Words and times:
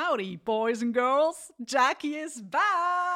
Howdy, 0.00 0.36
boys 0.36 0.80
and 0.80 0.94
girls. 0.94 1.52
Jackie 1.62 2.16
is 2.16 2.40
back. 2.40 3.09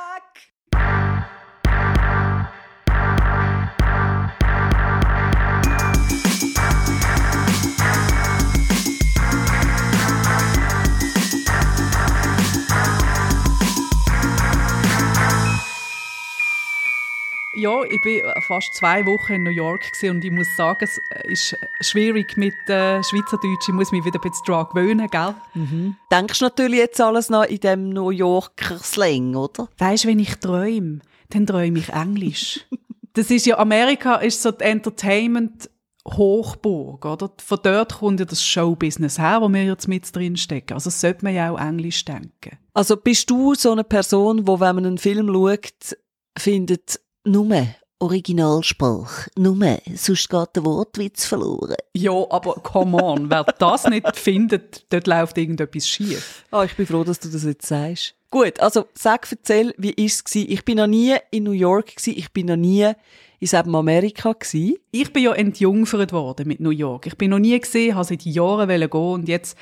Ja, 17.65 17.83
ich 17.83 18.03
bin 18.03 18.21
fast 18.47 18.75
zwei 18.75 19.07
Wochen 19.07 19.33
in 19.33 19.45
New 19.45 19.51
York 19.51 19.91
und 20.03 20.23
ich 20.23 20.31
muss 20.31 20.55
sagen, 20.55 20.85
es 20.85 21.01
ist 21.23 21.57
schwierig 21.81 22.37
mit 22.37 22.53
äh, 22.67 23.03
Schweizerdeutsch. 23.03 23.67
Ich 23.67 23.73
muss 23.73 23.91
mich 23.91 24.05
wieder 24.05 24.21
ein 24.23 24.31
bisschen 24.31 24.45
daran 24.49 24.67
gewöhnen, 24.71 25.09
gell? 25.09 25.35
Mhm. 25.55 25.97
Denkst 26.13 26.41
du 26.41 26.45
natürlich 26.45 26.79
jetzt 26.81 27.01
alles 27.01 27.31
noch 27.31 27.45
in 27.45 27.61
dem 27.61 27.89
New 27.89 28.11
Yorker 28.11 28.79
Slang, 28.81 29.35
oder? 29.35 29.71
Weißt 29.79 30.05
du, 30.05 30.09
wenn 30.09 30.19
ich 30.19 30.35
träume, 30.35 30.99
dann 31.31 31.47
träume 31.47 31.79
ich 31.79 31.89
Englisch. 31.89 32.67
das 33.15 33.31
ist 33.31 33.47
ja, 33.47 33.57
Amerika 33.57 34.17
ist 34.17 34.43
so 34.43 34.51
die 34.51 34.63
Entertainment 34.63 35.71
Hochburg, 36.07 37.03
oder? 37.07 37.33
Von 37.39 37.59
dort 37.63 37.95
kommt 37.95 38.21
ja 38.21 38.27
das 38.27 38.45
Showbusiness 38.45 39.19
her, 39.19 39.39
wo 39.41 39.49
wir 39.49 39.65
jetzt 39.65 39.89
mit 39.89 40.15
drin 40.15 40.37
stecken. 40.37 40.75
Also 40.75 40.91
sollte 40.91 41.25
man 41.25 41.35
ja 41.35 41.51
auch 41.51 41.59
Englisch 41.59 42.05
denken. 42.05 42.59
Also 42.75 42.99
bist 42.99 43.31
du 43.31 43.55
so 43.55 43.73
eine 43.73 43.85
Person, 43.85 44.47
wo 44.47 44.61
wenn 44.61 44.75
man 44.75 44.85
einen 44.85 44.99
Film 44.99 45.33
schaut, 45.33 45.97
findet, 46.37 47.01
nur 47.25 47.67
Originalsprache, 48.01 49.31
nur, 49.39 49.79
sonst 49.95 50.29
geht 50.29 50.57
der 50.57 50.65
Wortwitz 50.65 51.25
verloren. 51.25 51.77
Ja, 51.95 52.13
aber 52.29 52.55
come 52.55 53.03
on, 53.03 53.31
wer 53.31 53.45
das 53.45 53.87
nicht 53.89 54.17
findet, 54.17 54.85
dort 54.93 55.07
läuft 55.07 55.39
irgendetwas 55.39 55.89
schief. 55.89 56.45
Ah, 56.51 56.65
ich 56.65 56.75
bin 56.77 56.87
froh, 56.87 57.05
dass 57.05 57.21
du 57.21 57.29
das 57.29 57.45
jetzt 57.45 57.67
sagst. 57.67 58.15
Gut, 58.31 58.61
also 58.61 58.87
sag, 58.95 59.27
erzähl, 59.31 59.73
wie 59.79 59.93
ist 59.93 60.27
es 60.29 60.35
Ich 60.35 60.65
bin 60.65 60.79
noch 60.79 60.89
nie 60.89 61.15
in 61.31 61.45
New 61.45 61.53
York 61.53 61.97
gewesen, 61.97 62.19
ich 62.19 62.33
bin 62.33 62.47
noch 62.47 62.57
nie 62.57 62.93
in 63.39 63.47
selben 63.47 63.75
Amerika 63.77 64.33
gewesen. 64.33 64.77
Ich 64.91 65.13
bin 65.13 65.23
ja 65.23 65.33
entjungfert 65.33 66.13
worden 66.13 66.49
mit 66.49 66.61
New 66.61 66.71
York. 66.71 67.07
Ich 67.07 67.17
bin 67.17 67.31
noch 67.31 67.39
nie 67.39 67.59
gesehen, 67.59 67.95
habe 67.95 68.05
seit 68.05 68.23
Jahren 68.23 68.69
gehen 68.69 68.91
und 68.91 69.29
jetzt 69.29 69.57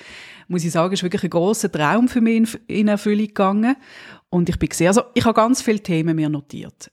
muss 0.48 0.64
ich 0.64 0.72
sagen, 0.72 0.94
ist 0.94 1.02
wirklich 1.02 1.24
ein 1.24 1.30
großer 1.30 1.70
Traum 1.70 2.08
für 2.08 2.20
mich 2.20 2.58
in 2.66 2.88
Erfüllung 2.88 3.26
gegangen. 3.26 3.76
Und 4.30 4.48
ich 4.48 4.58
bin 4.58 4.68
gesehen, 4.68 4.88
also 4.88 5.02
ich 5.14 5.24
habe 5.24 5.34
ganz 5.34 5.62
viele 5.62 5.80
Themen 5.80 6.16
mir 6.16 6.28
notiert. 6.28 6.90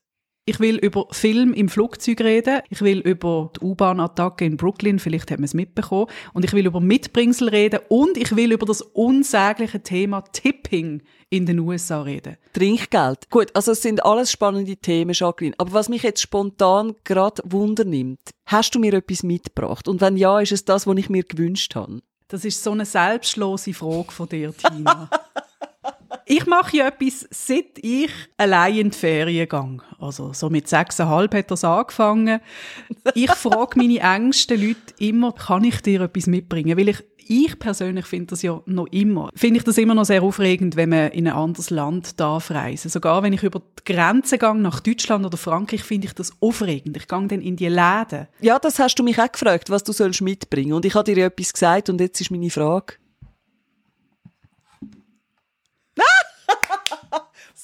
Ich 0.50 0.60
will 0.60 0.78
über 0.78 1.06
Film 1.12 1.54
im 1.54 1.70
Flugzeug 1.70 2.22
reden. 2.22 2.62
Ich 2.72 2.82
will 2.82 3.02
über 3.02 3.52
die 3.56 3.64
U-Bahn-Attacke 3.64 4.46
in 4.46 4.58
Brooklyn, 4.58 4.98
vielleicht 4.98 5.30
hat 5.30 5.38
man 5.38 5.44
es 5.44 5.54
mitbekommen. 5.54 6.08
Und 6.34 6.44
ich 6.44 6.54
will 6.54 6.66
über 6.66 6.80
Mitbringsel 6.80 7.50
reden. 7.50 7.82
Und 7.88 8.18
ich 8.18 8.36
will 8.36 8.52
über 8.52 8.66
das 8.66 8.82
unsägliche 8.82 9.84
Thema 9.84 10.22
Tipping 10.22 11.04
in 11.30 11.46
den 11.46 11.60
USA 11.60 12.02
reden. 12.02 12.38
Trinkgeld. 12.54 13.30
Gut, 13.30 13.56
also 13.56 13.74
es 13.74 13.84
sind 13.84 14.04
alles 14.04 14.32
spannende 14.32 14.76
Themen, 14.76 15.14
Jacqueline. 15.14 15.54
Aber 15.60 15.72
was 15.74 15.88
mich 15.88 16.02
jetzt 16.02 16.24
spontan 16.24 16.96
gerade 17.04 17.44
wundernimmt, 17.46 18.32
hast 18.48 18.74
du 18.74 18.80
mir 18.80 18.96
etwas 18.96 19.22
mitgebracht? 19.22 19.88
Und 19.88 20.02
wenn 20.02 20.18
ja, 20.18 20.40
ist 20.40 20.52
es 20.52 20.66
das, 20.66 20.88
was 20.88 20.98
ich 20.98 21.12
mir 21.12 21.22
gewünscht 21.22 21.76
habe? 21.76 22.02
Das 22.28 22.44
ist 22.44 22.64
so 22.64 22.72
eine 22.72 22.86
selbstlose 22.86 23.76
Frage 23.76 24.12
von 24.12 24.28
dir, 24.28 24.52
Tina. 24.58 25.12
Ich 26.32 26.46
mache 26.46 26.78
ja 26.78 26.88
etwas, 26.90 27.28
seit 27.32 27.80
ich 27.82 28.12
allein 28.38 28.76
in 28.76 28.90
die 28.92 28.98
Ferien 28.98 29.50
gehe. 29.50 29.78
Also 29.98 30.32
so 30.32 30.52
mit 30.52 30.68
sechseinhalb 30.68 31.34
hat 31.34 31.50
das 31.50 31.64
angefangen. 31.64 32.40
Ich 33.16 33.32
frage 33.32 33.80
meine 33.80 34.00
engsten 34.00 34.62
Leute 34.62 34.94
immer, 35.00 35.32
kann 35.32 35.64
ich 35.64 35.82
dir 35.82 36.02
etwas 36.02 36.28
mitbringen? 36.28 36.78
Weil 36.78 36.90
ich 36.90 37.04
ich 37.32 37.58
persönlich 37.58 38.06
finde 38.06 38.28
das 38.28 38.44
ja 38.44 38.62
noch 38.66 38.88
immer, 38.88 39.30
finde 39.36 39.58
ich 39.58 39.64
das 39.64 39.78
immer 39.78 39.94
noch 39.96 40.06
sehr 40.06 40.22
aufregend, 40.22 40.76
wenn 40.76 40.90
man 40.90 41.12
in 41.12 41.28
ein 41.28 41.34
anderes 41.34 41.72
Land 41.72 42.20
darf 42.20 42.50
reisen. 42.52 42.90
Sogar 42.90 43.24
wenn 43.24 43.34
ich 43.34 43.44
über 43.44 43.60
die 43.60 43.94
Grenze 43.94 44.38
gehe 44.38 44.56
nach 44.56 44.80
Deutschland 44.80 45.26
oder 45.26 45.38
Frankreich, 45.38 45.84
finde 45.84 46.08
ich 46.08 46.14
das 46.14 46.32
aufregend. 46.42 46.98
Ich 46.98 47.08
gehe 47.08 47.28
dann 47.28 47.42
in 47.42 47.56
die 47.56 47.68
Läden. 47.68 48.28
Ja, 48.40 48.60
das 48.60 48.78
hast 48.78 48.96
du 48.96 49.04
mich 49.04 49.20
auch 49.20 49.32
gefragt, 49.32 49.72
was 49.72 49.84
du 49.84 49.94
sollst 49.94 50.22
mitbringen. 50.22 50.74
Und 50.74 50.86
ich 50.86 50.94
habe 50.94 51.12
dir 51.12 51.26
etwas 51.26 51.54
gesagt 51.54 51.90
und 51.90 52.00
jetzt 52.02 52.22
ist 52.22 52.32
meine 52.32 52.50
Frage. 52.52 52.94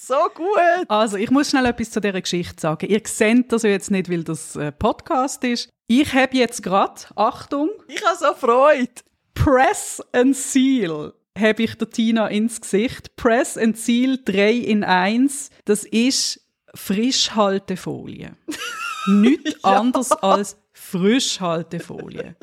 So 0.05 0.29
gut. 0.33 0.89
Also, 0.89 1.17
ich 1.17 1.31
muss 1.31 1.49
schnell 1.49 1.65
etwas 1.65 1.91
zu 1.91 1.99
dieser 1.99 2.21
Geschichte 2.21 2.59
sagen. 2.59 2.87
Ihr 2.89 3.01
seht 3.03 3.51
das 3.51 3.63
jetzt 3.63 3.91
nicht, 3.91 4.09
weil 4.09 4.23
das 4.23 4.55
äh, 4.55 4.71
Podcast 4.71 5.43
ist. 5.43 5.69
Ich 5.87 6.13
habe 6.13 6.37
jetzt 6.37 6.63
gerade, 6.63 7.01
Achtung. 7.15 7.69
Ich 7.87 8.03
habe 8.05 8.17
so 8.17 8.33
Freude. 8.33 8.91
Press 9.33 10.01
and 10.13 10.35
Seal 10.35 11.13
habe 11.37 11.63
ich 11.63 11.75
der 11.75 11.89
Tina 11.89 12.27
ins 12.27 12.61
Gesicht. 12.61 13.15
Press 13.15 13.57
and 13.57 13.77
Seal 13.77 14.19
3 14.23 14.51
in 14.53 14.83
1. 14.83 15.49
Das 15.65 15.83
ist 15.83 16.41
Frischhaltefolie. 16.73 18.35
Nichts 19.07 19.55
ja. 19.63 19.79
anderes 19.79 20.11
als 20.11 20.57
Frischhaltefolie. 20.73 22.35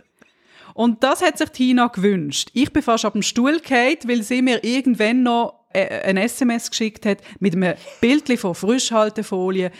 Und 0.75 1.03
das 1.03 1.23
hat 1.23 1.39
sich 1.39 1.51
Tina 1.51 1.89
gewünscht. 1.89 2.51
Ich 2.55 2.73
bin 2.73 2.83
fast 2.83 3.05
auf 3.05 3.13
dem 3.13 3.23
Stuhl 3.23 3.59
gefallen, 3.59 3.99
weil 4.05 4.23
sie 4.23 4.43
mir 4.43 4.65
irgendwann 4.65 5.23
noch 5.23 5.62
ein 5.75 6.17
SMS 6.17 6.71
geschickt 6.71 7.07
hat 7.07 7.19
mit 7.41 7.55
einem 7.55 7.75
Bild 8.01 8.39
von 8.39 8.55
Frischhaltefolie. 8.55 9.71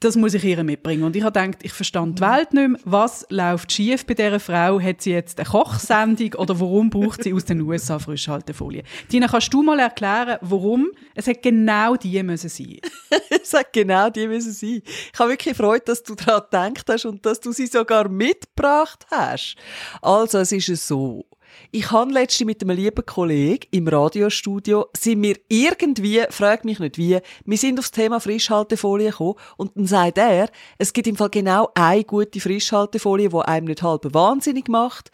das 0.00 0.16
muss 0.16 0.34
ich 0.34 0.44
ihr 0.44 0.62
mitbringen. 0.64 1.04
Und 1.04 1.16
ich 1.16 1.22
habe 1.22 1.38
gedacht, 1.38 1.62
ich 1.62 1.72
verstand 1.72 2.18
die 2.18 2.22
Welt 2.22 2.52
nicht 2.52 2.68
mehr. 2.68 2.80
Was 2.84 3.26
läuft 3.30 3.72
schief 3.72 4.06
bei 4.06 4.14
dieser 4.14 4.40
Frau? 4.40 4.80
Hat 4.80 5.02
sie 5.02 5.12
jetzt 5.12 5.38
eine 5.38 5.48
Kochsendung 5.48 6.34
oder 6.34 6.58
warum 6.58 6.90
braucht 6.90 7.22
sie 7.22 7.32
aus 7.32 7.44
den 7.44 7.60
USA 7.62 7.98
Frischhaltefolie? 7.98 8.82
Tina, 9.08 9.28
kannst 9.28 9.52
du 9.52 9.62
mal 9.62 9.78
erklären, 9.78 10.38
warum? 10.40 10.90
Es 11.14 11.26
hat 11.26 11.42
genau 11.42 11.96
die 11.96 12.22
müssen 12.22 12.48
sein. 12.48 12.78
es 13.42 13.52
hat 13.52 13.72
genau 13.72 14.10
die 14.10 14.26
müssen 14.26 14.52
sein. 14.52 14.82
Ich 15.12 15.18
habe 15.18 15.30
wirklich 15.30 15.56
Freude, 15.56 15.84
dass 15.86 16.02
du 16.02 16.14
daran 16.14 16.74
gedacht 16.74 16.88
hast 16.88 17.04
und 17.04 17.24
dass 17.24 17.40
du 17.40 17.52
sie 17.52 17.66
sogar 17.66 18.08
mitgebracht 18.08 19.06
hast. 19.10 19.56
Also, 20.02 20.38
es 20.38 20.52
ist 20.52 20.86
so. 20.86 21.26
Ich 21.72 21.92
habe 21.92 22.12
letztens 22.12 22.46
mit 22.46 22.62
einem 22.62 22.76
lieben 22.76 23.06
Kollegen 23.06 23.68
im 23.70 23.86
Radiostudio, 23.86 24.86
sind 24.96 25.22
wir 25.22 25.36
irgendwie, 25.46 26.24
frag 26.28 26.64
mich 26.64 26.80
nicht 26.80 26.98
wie, 26.98 27.20
wir 27.44 27.58
sind 27.58 27.78
aufs 27.78 27.92
Thema 27.92 28.18
Frischhaltefolie 28.18 29.10
gekommen 29.10 29.36
und 29.56 29.76
dann 29.76 29.86
sagt 29.86 30.18
er, 30.18 30.50
es 30.78 30.92
gibt 30.92 31.06
im 31.06 31.14
Fall 31.14 31.30
genau 31.30 31.70
eine 31.76 32.02
gute 32.02 32.40
Frischhaltefolie, 32.40 33.28
die 33.28 33.36
einem 33.36 33.66
nicht 33.66 33.84
halb 33.84 34.12
wahnsinnig 34.12 34.66
macht. 34.66 35.12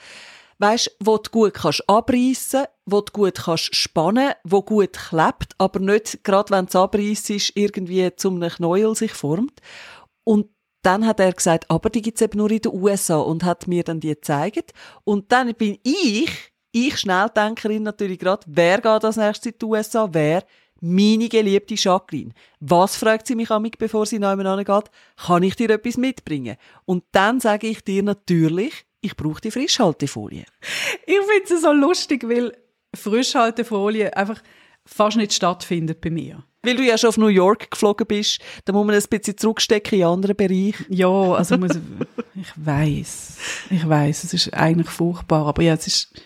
Weisst, 0.57 0.97
wo 0.99 1.19
du 1.19 1.31
gut 1.31 1.53
kannst 1.53 1.87
abreißen, 1.91 2.65
wo 2.87 3.03
du 3.03 3.13
gut 3.13 3.35
kannst 3.35 3.77
spannen, 3.77 4.33
wo 4.43 4.63
gut 4.63 4.95
klebt, 4.95 5.53
aber 5.59 5.81
nicht 5.81 6.25
gerade 6.25 6.55
wenn 6.55 6.65
es 6.65 6.75
abreißt, 6.75 7.29
irgendwie 7.55 8.17
zum 8.17 8.41
Knäuel 8.41 8.95
sich 8.95 9.13
formt. 9.13 9.61
Und 10.25 10.49
dann 10.87 11.05
hat 11.05 11.19
er 11.19 11.33
gesagt, 11.33 11.69
aber 11.69 11.91
die 11.91 12.01
gibt's 12.01 12.23
eben 12.23 12.39
nur 12.39 12.51
in 12.51 12.61
den 12.61 12.73
USA 12.73 13.17
und 13.17 13.43
hat 13.43 13.67
mir 13.67 13.83
dann 13.83 13.99
die 13.99 14.11
gezeigt. 14.11 14.73
Und 15.03 15.33
dann 15.33 15.53
bin 15.55 15.79
ich, 15.83 16.31
ich 16.71 16.99
Schnelldenkerin 16.99 17.83
natürlich 17.83 18.21
gerade, 18.21 18.47
wer 18.47 18.77
geht 18.77 19.05
als 19.05 19.17
nächstes 19.17 19.53
in 19.53 19.59
die 19.59 19.65
USA? 19.65 20.09
Wer? 20.13 20.45
Meine 20.81 21.29
geliebte 21.29 21.75
Jacqueline. 21.75 22.33
Was 22.61 22.95
fragt 22.97 23.27
sie 23.27 23.35
mich 23.35 23.51
an 23.51 23.63
mich, 23.63 23.79
bevor 23.79 24.07
sie 24.07 24.21
nebenan 24.21 24.63
geht? 24.63 24.91
Kann 25.17 25.43
ich 25.43 25.57
dir 25.57 25.71
etwas 25.71 25.97
mitbringen? 25.97 26.57
Und 26.85 27.03
dann 27.11 27.41
sage 27.41 27.67
ich 27.67 27.83
dir 27.83 28.05
natürlich, 28.05 28.85
ich 29.01 29.17
brauche 29.17 29.41
die 29.41 29.51
Frischhaltefolie. 29.51 30.45
Ich 31.05 31.19
finde 31.19 31.55
es 31.55 31.63
so 31.63 31.73
lustig, 31.73 32.29
weil 32.29 32.57
Frischhaltefolie 32.95 34.17
einfach 34.17 34.41
fast 34.87 35.17
nicht 35.17 35.35
stattfindet 35.35 36.01
bei 36.01 36.11
mir. 36.11 36.43
Weil 36.63 36.77
du 36.77 36.83
ja 36.83 36.99
schon 36.99 37.09
auf 37.09 37.19
New 37.19 37.29
York 37.29 37.71
geflogen 37.71 38.07
bist, 38.07 38.41
da 38.65 38.73
muss 38.73 38.87
man 38.87 38.97
ein 38.97 39.03
bisschen 39.09 39.37
zurückstecken 39.37 40.01
in 40.01 40.05
andere 40.05 40.35
Bereiche. 40.35 40.85
Ja, 40.89 41.09
also 41.09 41.59
muss, 41.59 41.79
ich 42.35 42.53
weiß, 42.57 43.37
ich 43.71 43.89
weiß, 43.89 44.25
es 44.25 44.35
ist 44.35 44.55
eigentlich 44.55 44.89
furchtbar, 44.89 45.47
aber 45.47 45.63
ja, 45.63 45.75
es 45.75 45.87
ist 45.87 46.23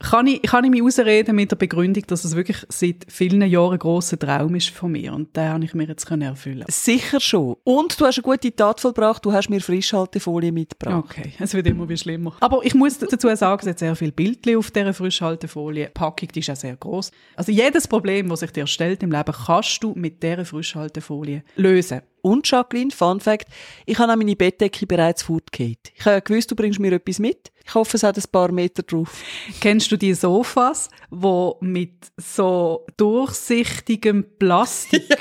kann 0.00 0.26
ich, 0.28 0.42
kann 0.42 0.64
ich 0.64 0.70
mich 0.70 0.82
ausreden 0.82 1.34
mit 1.34 1.50
der 1.50 1.56
Begründung, 1.56 2.04
dass 2.06 2.24
es 2.24 2.36
wirklich 2.36 2.64
seit 2.68 3.06
vielen 3.08 3.42
Jahren 3.42 3.72
ein 3.72 3.78
grosser 3.78 4.18
Traum 4.18 4.54
ist 4.54 4.70
von 4.70 4.92
mir 4.92 5.12
und 5.12 5.36
den 5.36 5.48
habe 5.48 5.64
ich 5.64 5.74
mir 5.74 5.88
jetzt 5.88 6.08
erfüllen 6.08 6.64
Sicher 6.68 7.20
schon. 7.20 7.56
Und 7.64 8.00
du 8.00 8.06
hast 8.06 8.18
eine 8.18 8.22
gute 8.22 8.54
Tat 8.54 8.80
vollbracht, 8.80 9.24
du 9.24 9.32
hast 9.32 9.48
mir 9.50 9.60
Frischhaltefolie 9.60 10.52
mitgebracht. 10.52 11.04
Okay, 11.04 11.32
es 11.38 11.52
wird 11.52 11.66
immer 11.66 11.88
wie 11.88 11.96
schlimmer. 11.96 12.36
Aber 12.40 12.64
ich 12.64 12.74
muss 12.74 12.98
dazu 12.98 13.34
sagen, 13.34 13.60
es 13.62 13.68
hat 13.68 13.78
sehr 13.78 13.96
viele 13.96 14.12
Bildchen 14.12 14.56
auf 14.56 14.70
dieser 14.70 14.94
Frischhaltefolie. 14.94 15.86
Die 15.86 15.92
Packung 15.92 16.28
die 16.28 16.40
ist 16.40 16.50
auch 16.50 16.56
sehr 16.56 16.76
groß. 16.76 17.10
Also 17.34 17.50
jedes 17.50 17.88
Problem, 17.88 18.28
das 18.28 18.40
sich 18.40 18.52
dir 18.52 18.66
stellt 18.66 19.02
im 19.02 19.10
Leben, 19.10 19.32
kannst 19.46 19.82
du 19.82 19.94
mit 19.96 20.22
dieser 20.22 20.44
Frischhaltefolie 20.44 21.42
lösen. 21.56 22.02
Und 22.28 22.50
Jacqueline, 22.50 22.90
Fun 22.90 23.20
Fact, 23.20 23.46
ich 23.86 23.98
habe 23.98 24.14
meine 24.14 24.36
Bettdecke 24.36 24.86
bereits 24.86 25.22
fortgehört. 25.22 25.78
Ich 25.94 26.04
habe 26.04 26.16
ja 26.16 26.20
gewusst, 26.20 26.50
du 26.50 26.54
bringst 26.54 26.78
mir 26.78 26.92
etwas 26.92 27.18
mit. 27.18 27.50
Ich 27.64 27.74
hoffe, 27.74 27.96
es 27.96 28.02
hat 28.02 28.18
ein 28.18 28.24
paar 28.30 28.52
Meter 28.52 28.82
drauf. 28.82 29.22
Kennst 29.62 29.90
du 29.90 29.96
die 29.96 30.12
Sofas, 30.12 30.90
wo 31.08 31.56
mit 31.62 31.94
so 32.18 32.84
durchsichtigem 32.98 34.26
Plastik 34.38 35.08
ja. 35.08 35.16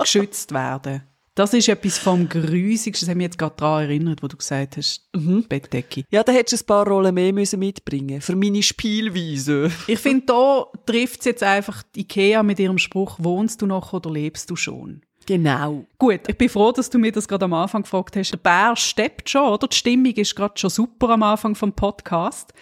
geschützt 0.00 0.52
werden? 0.52 1.02
Das 1.36 1.54
ist 1.54 1.68
etwas 1.68 1.98
vom 1.98 2.28
Grüßigsten, 2.28 3.06
das 3.06 3.10
hat 3.10 3.16
mich 3.16 3.26
jetzt 3.26 3.38
gerade 3.38 3.54
daran 3.56 3.84
erinnert, 3.84 4.22
wo 4.22 4.26
du 4.26 4.36
gesagt 4.36 4.78
hast, 4.78 5.06
mhm. 5.14 5.44
Bettdecke. 5.46 6.02
Ja, 6.10 6.24
da 6.24 6.32
hättest 6.32 6.62
du 6.62 6.64
ein 6.64 6.66
paar 6.66 6.88
Rollen 6.88 7.14
mehr 7.14 7.32
müssen 7.32 7.60
mitbringen 7.60 8.20
für 8.20 8.34
meine 8.34 8.64
Spielweise. 8.64 9.70
ich 9.86 9.98
finde, 10.00 10.26
da 10.26 10.66
trifft 10.86 11.20
es 11.20 11.26
jetzt 11.26 11.42
einfach 11.44 11.84
die 11.94 12.00
Ikea 12.00 12.42
mit 12.42 12.58
ihrem 12.58 12.78
Spruch, 12.78 13.18
wohnst 13.20 13.62
du 13.62 13.66
noch 13.66 13.92
oder 13.92 14.10
lebst 14.10 14.50
du 14.50 14.56
schon? 14.56 15.02
Genau. 15.26 15.84
Gut, 15.98 16.20
ich 16.28 16.38
bin 16.38 16.48
froh, 16.48 16.72
dass 16.72 16.88
du 16.88 16.98
mir 16.98 17.12
das 17.12 17.26
gerade 17.26 17.44
am 17.44 17.52
Anfang 17.52 17.82
gefragt 17.82 18.16
hast. 18.16 18.30
Der 18.30 18.38
Bär 18.38 18.76
steppt 18.76 19.28
schon, 19.28 19.48
oder? 19.48 19.66
Die 19.66 19.76
Stimmung 19.76 20.12
ist 20.12 20.36
gerade 20.36 20.54
schon 20.56 20.70
super 20.70 21.10
am 21.10 21.24
Anfang 21.24 21.54
vom 21.54 21.72
Podcast. 21.72 22.52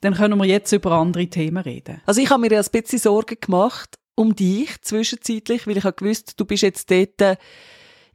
Dann 0.00 0.14
können 0.14 0.36
wir 0.38 0.44
jetzt 0.44 0.72
über 0.72 0.92
andere 0.92 1.26
Themen 1.28 1.62
reden. 1.62 2.00
Also 2.06 2.20
ich 2.20 2.30
habe 2.30 2.40
mir 2.40 2.50
ja 2.52 2.60
ein 2.60 2.66
bisschen 2.70 2.98
Sorgen 2.98 3.36
gemacht 3.40 3.98
um 4.16 4.34
dich 4.34 4.82
zwischenzeitlich, 4.82 5.66
weil 5.66 5.76
ich 5.76 5.84
habe 5.84 5.94
gewusst, 5.94 6.34
du 6.36 6.44
bist 6.44 6.64
jetzt 6.64 6.90
dort 6.90 7.38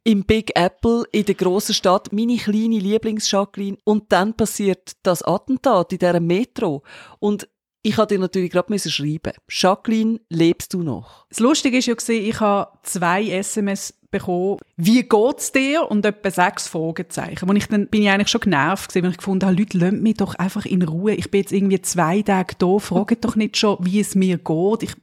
im 0.04 0.26
Big 0.26 0.52
Apple 0.56 1.06
in 1.14 1.24
der 1.24 1.36
grossen 1.36 1.74
Stadt, 1.74 2.12
meine 2.12 2.36
kleine 2.36 2.80
Lieblings-Jacqueline. 2.80 3.78
Und 3.86 4.12
dann 4.12 4.36
passiert 4.36 4.92
das 5.04 5.24
Attentat 5.24 5.94
in 5.94 6.00
dieser 6.00 6.20
Metro. 6.20 6.84
Und 7.20 7.48
ich 7.84 7.98
habe 7.98 8.08
dir 8.08 8.20
natürlich 8.20 8.52
gerade 8.52 8.80
schreiben 8.80 9.34
Jacqueline, 9.50 10.20
lebst 10.30 10.74
du 10.74 10.84
noch? 10.84 11.26
Das 11.30 11.40
Lustige 11.40 11.78
ist 11.78 11.86
ja, 11.86 11.96
ich 12.10 12.40
habe 12.40 12.72
zwei 12.84 13.30
SMS 13.30 13.94
bekommen, 14.10 14.58
wie 14.78 15.04
geht's 15.04 15.52
dir? 15.52 15.90
Und 15.92 16.06
etwa 16.06 16.32
sechs 16.32 16.70
Fragezeichen. 16.70 17.50
Und 17.50 17.58
ich 17.58 17.68
dann 17.68 17.88
bin 17.88 18.04
ich 18.04 18.10
eigentlich 18.10 18.30
schon 18.30 18.42
genervt 18.42 18.90
gewesen, 18.90 19.04
weil 19.04 19.12
ich 19.12 19.18
gefunden 19.18 19.46
habe, 19.46 19.58
Leute, 19.58 19.78
lasst 19.78 19.98
mich 19.98 20.14
doch 20.16 20.36
einfach 20.36 20.66
in 20.66 20.82
Ruhe. 20.84 21.14
Ich 21.16 21.30
bin 21.30 21.42
jetzt 21.42 21.52
irgendwie 21.52 21.82
zwei 21.82 22.22
Tage 22.22 22.56
da, 22.58 22.80
fragt 22.80 23.26
doch 23.26 23.36
nicht 23.36 23.58
schon, 23.58 23.78
wie 23.82 24.00
es 24.00 24.16
mir 24.16 24.38
geht. 24.38 24.84
Ich, 24.84 24.96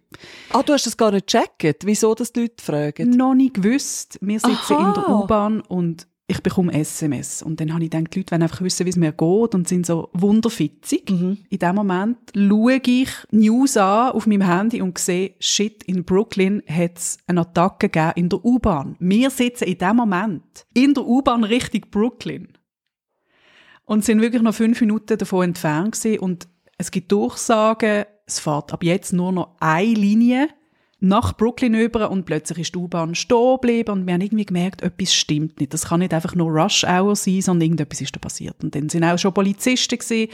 ah, 0.52 0.62
du 0.62 0.72
hast 0.72 0.86
das 0.86 0.96
gar 0.96 1.12
nicht 1.12 1.26
gecheckt, 1.26 1.84
wieso 1.84 2.14
das 2.14 2.32
die 2.32 2.42
Leute 2.42 2.64
fragen? 2.64 3.10
Noch 3.10 3.34
nicht 3.34 3.54
gewusst. 3.54 4.18
Wir 4.22 4.40
sitzen 4.40 4.74
Aha. 4.74 4.88
in 4.88 4.94
der 4.94 5.08
U-Bahn 5.10 5.60
und 5.60 6.06
ich 6.30 6.42
bekomme 6.42 6.72
SMS. 6.72 7.42
Und 7.42 7.60
dann 7.60 7.74
habe 7.74 7.82
ich 7.82 7.90
gedacht, 7.90 8.14
die 8.14 8.20
Leute 8.20 8.32
wollen 8.32 8.42
einfach 8.42 8.62
wissen, 8.62 8.86
wie 8.86 8.90
es 8.90 8.96
mir 8.96 9.10
geht 9.10 9.54
und 9.54 9.68
sind 9.68 9.84
so 9.84 10.10
wunderfitzig. 10.12 11.10
Mhm. 11.10 11.38
In 11.48 11.58
dem 11.58 11.74
Moment 11.74 12.18
schaue 12.34 12.80
ich 12.84 13.10
News 13.32 13.76
an 13.76 14.12
auf 14.12 14.26
meinem 14.26 14.46
Handy 14.46 14.80
und 14.80 14.96
sehe, 14.98 15.34
shit, 15.40 15.82
in 15.84 16.04
Brooklyn 16.04 16.62
hat 16.68 16.98
es 16.98 17.18
eine 17.26 17.40
Attacke 17.40 17.88
gegeben 17.88 18.12
in 18.14 18.28
der 18.28 18.44
U-Bahn. 18.44 18.96
Wir 19.00 19.30
sitzen 19.30 19.64
in 19.64 19.78
dem 19.78 19.96
Moment 19.96 20.66
in 20.72 20.94
der 20.94 21.04
U-Bahn 21.04 21.42
Richtung 21.42 21.82
Brooklyn. 21.90 22.48
Und 23.84 24.04
sind 24.04 24.20
wirklich 24.20 24.42
noch 24.42 24.54
fünf 24.54 24.80
Minuten 24.80 25.18
davon 25.18 25.46
entfernt 25.46 26.00
gewesen. 26.00 26.20
Und 26.20 26.46
es 26.78 26.92
gibt 26.92 27.10
Durchsagen, 27.10 28.04
es 28.24 28.38
fährt 28.38 28.72
ab 28.72 28.84
jetzt 28.84 29.12
nur 29.12 29.32
noch 29.32 29.56
eine 29.58 29.94
Linie 29.94 30.48
nach 31.00 31.34
Brooklyn 31.34 31.74
über 31.74 32.10
und 32.10 32.26
plötzlich 32.26 32.58
ist 32.58 32.74
die 32.74 32.78
U-Bahn 32.78 33.14
stehen 33.14 33.54
geblieben 33.54 33.90
und 33.90 34.06
wir 34.06 34.12
haben 34.12 34.20
irgendwie 34.20 34.44
gemerkt, 34.44 34.82
etwas 34.82 35.14
stimmt 35.14 35.58
nicht. 35.58 35.72
Das 35.72 35.88
kann 35.88 36.00
nicht 36.00 36.12
einfach 36.12 36.34
nur 36.34 36.50
Rush 36.50 36.84
Hour 36.84 37.16
sein, 37.16 37.40
sondern 37.40 37.62
irgendetwas 37.62 38.02
ist 38.02 38.14
da 38.14 38.20
passiert. 38.20 38.62
Und 38.62 38.74
dann 38.74 38.90
sind 38.90 39.04
auch 39.04 39.18
schon 39.18 39.32
Polizisten 39.32 39.98
gesehen 39.98 40.30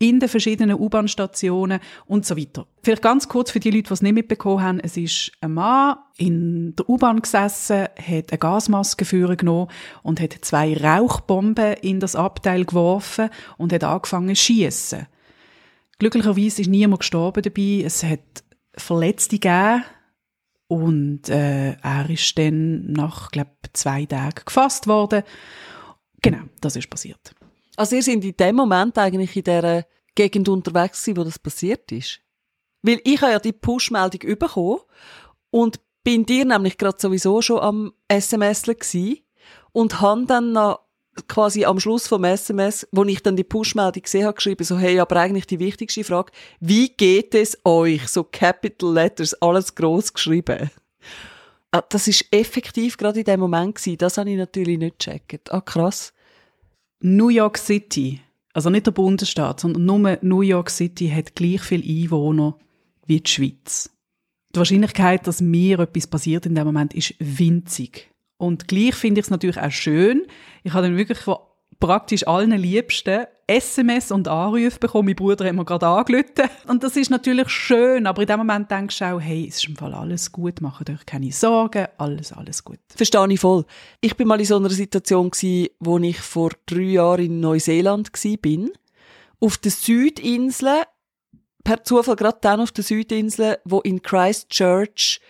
in 0.00 0.18
den 0.18 0.28
verschiedenen 0.28 0.78
U-Bahn-Stationen 0.78 1.78
und 2.06 2.26
so 2.26 2.36
weiter. 2.36 2.66
Vielleicht 2.82 3.02
ganz 3.02 3.28
kurz 3.28 3.52
für 3.52 3.60
die 3.60 3.70
Leute, 3.70 3.88
die 3.88 3.94
es 3.94 4.02
nicht 4.02 4.14
mitbekommen 4.14 4.62
haben. 4.62 4.80
Es 4.80 4.96
ist 4.96 5.30
ein 5.40 5.54
Mann 5.54 5.96
in 6.16 6.74
der 6.74 6.88
U-Bahn 6.88 7.22
gesessen, 7.22 7.82
hat 7.82 8.30
eine 8.30 8.38
Gasmaske 8.38 9.04
genommen 9.36 9.70
und 10.02 10.20
hat 10.20 10.34
zwei 10.42 10.76
Rauchbomben 10.76 11.74
in 11.74 12.00
das 12.00 12.16
Abteil 12.16 12.64
geworfen 12.64 13.30
und 13.56 13.72
hat 13.72 13.84
angefangen 13.84 14.34
zu 14.34 14.42
schiessen. 14.42 15.06
Glücklicherweise 16.00 16.62
ist 16.62 16.68
niemand 16.68 17.00
gestorben 17.00 17.42
dabei. 17.42 17.82
Es 17.84 18.02
hat 18.02 18.20
Verletzte 18.76 19.38
gegeben 19.38 19.84
und 20.68 21.28
äh, 21.30 21.72
er 21.72 22.10
ist 22.10 22.38
dann 22.38 22.92
nach, 22.92 23.30
glaube 23.30 23.50
zwei 23.72 24.06
Tagen 24.06 24.42
gefasst 24.44 24.86
worden. 24.86 25.22
Genau, 26.22 26.44
das 26.60 26.76
ist 26.76 26.90
passiert. 26.90 27.34
Also 27.76 27.96
ihr 27.96 28.02
seid 28.02 28.24
in 28.24 28.36
dem 28.36 28.56
Moment 28.56 28.98
eigentlich 28.98 29.36
in 29.36 29.44
dieser 29.44 29.84
Gegend 30.14 30.48
unterwegs 30.48 31.06
wo 31.14 31.24
das 31.24 31.38
passiert 31.38 31.90
ist? 31.92 32.20
Weil 32.82 33.00
ich 33.04 33.20
habe 33.22 33.32
ja 33.32 33.38
die 33.38 33.52
Push-Meldung 33.52 34.38
bekommen 34.38 34.80
und 35.50 35.80
bin 36.04 36.26
dir 36.26 36.44
nämlich 36.44 36.76
gerade 36.76 36.98
sowieso 37.00 37.40
schon 37.40 37.60
am 37.60 37.92
SMS 38.08 38.62
gsi 38.62 39.24
und 39.72 40.00
habe 40.00 40.26
dann 40.26 40.52
noch 40.52 40.87
quasi 41.26 41.64
am 41.64 41.80
Schluss 41.80 42.06
vom 42.06 42.24
SMS, 42.24 42.86
wo 42.92 43.04
ich 43.04 43.22
dann 43.22 43.36
die 43.36 43.44
Push-Meldung 43.44 44.02
gesehen 44.02 44.24
habe, 44.24 44.34
geschrieben, 44.34 44.64
so, 44.64 44.78
hey, 44.78 45.00
aber 45.00 45.16
eigentlich 45.16 45.46
die 45.46 45.58
wichtigste 45.58 46.04
Frage, 46.04 46.32
wie 46.60 46.90
geht 46.90 47.34
es 47.34 47.58
euch? 47.64 48.06
So 48.08 48.24
Capital 48.24 48.92
Letters, 48.92 49.34
alles 49.34 49.74
groß 49.74 50.12
geschrieben. 50.12 50.70
Ah, 51.70 51.82
das 51.82 52.08
ist 52.08 52.24
effektiv 52.30 52.96
gerade 52.96 53.20
in 53.20 53.24
dem 53.24 53.40
Moment 53.40 53.74
gewesen. 53.74 53.98
Das 53.98 54.16
habe 54.16 54.30
ich 54.30 54.36
natürlich 54.36 54.78
nicht 54.78 54.98
gecheckt. 54.98 55.52
Ah, 55.52 55.60
krass. 55.60 56.12
New 57.00 57.28
York 57.28 57.58
City, 57.58 58.20
also 58.52 58.70
nicht 58.70 58.86
der 58.86 58.92
Bundesstaat, 58.92 59.60
sondern 59.60 59.84
nur 59.84 60.18
New 60.22 60.40
York 60.40 60.70
City 60.70 61.08
hat 61.08 61.34
gleich 61.34 61.60
viele 61.60 61.84
Einwohner 61.84 62.56
wie 63.06 63.20
die 63.20 63.30
Schweiz. 63.30 63.90
Die 64.54 64.58
Wahrscheinlichkeit, 64.58 65.26
dass 65.26 65.40
mir 65.40 65.78
etwas 65.78 66.06
passiert 66.06 66.46
in 66.46 66.54
dem 66.54 66.66
Moment, 66.66 66.94
ist 66.94 67.14
winzig. 67.18 68.10
Und 68.38 68.68
gleich 68.68 68.94
finde 68.94 69.20
ich 69.20 69.26
es 69.26 69.30
natürlich 69.30 69.60
auch 69.60 69.70
schön. 69.70 70.26
Ich 70.62 70.72
habe 70.72 70.86
dann 70.86 70.96
wirklich 70.96 71.18
von 71.18 71.36
praktisch 71.80 72.26
allen 72.26 72.50
Liebsten 72.52 73.26
SMS 73.46 74.10
und 74.10 74.28
Anrufe 74.28 74.78
bekommen. 74.78 75.06
Mein 75.06 75.16
Bruder 75.16 75.46
hat 75.46 75.54
mir 75.54 75.64
gerade 75.64 75.86
angerufen. 75.86 76.50
Und 76.66 76.82
das 76.82 76.96
ist 76.96 77.10
natürlich 77.10 77.48
schön, 77.48 78.06
aber 78.06 78.22
in 78.22 78.28
dem 78.28 78.38
Moment 78.38 78.70
denkst 78.70 78.98
du 78.98 79.04
auch, 79.04 79.20
hey, 79.20 79.46
es 79.48 79.56
ist 79.56 79.68
im 79.68 79.76
Fall 79.76 79.94
alles 79.94 80.32
gut, 80.32 80.60
macht 80.60 80.90
euch 80.90 81.06
keine 81.06 81.32
Sorgen, 81.32 81.86
alles, 81.96 82.32
alles 82.32 82.64
gut. 82.64 82.78
Verstehe 82.94 83.32
ich 83.32 83.40
voll. 83.40 83.64
Ich 84.00 84.16
bin 84.16 84.28
mal 84.28 84.40
in 84.40 84.46
so 84.46 84.56
einer 84.56 84.70
Situation 84.70 85.30
gewesen, 85.30 85.68
wo 85.80 85.98
ich 85.98 86.20
vor 86.20 86.50
drei 86.66 86.80
Jahren 86.80 87.24
in 87.24 87.40
Neuseeland 87.40 88.10
bin. 88.42 88.70
Auf 89.40 89.56
der 89.58 89.70
Südinsel, 89.70 90.82
per 91.64 91.84
Zufall 91.84 92.16
gerade 92.16 92.38
dann 92.40 92.60
auf 92.60 92.72
der 92.72 92.84
Südinsel, 92.84 93.58
wo 93.64 93.80
in 93.80 94.02
Christchurch 94.02 95.20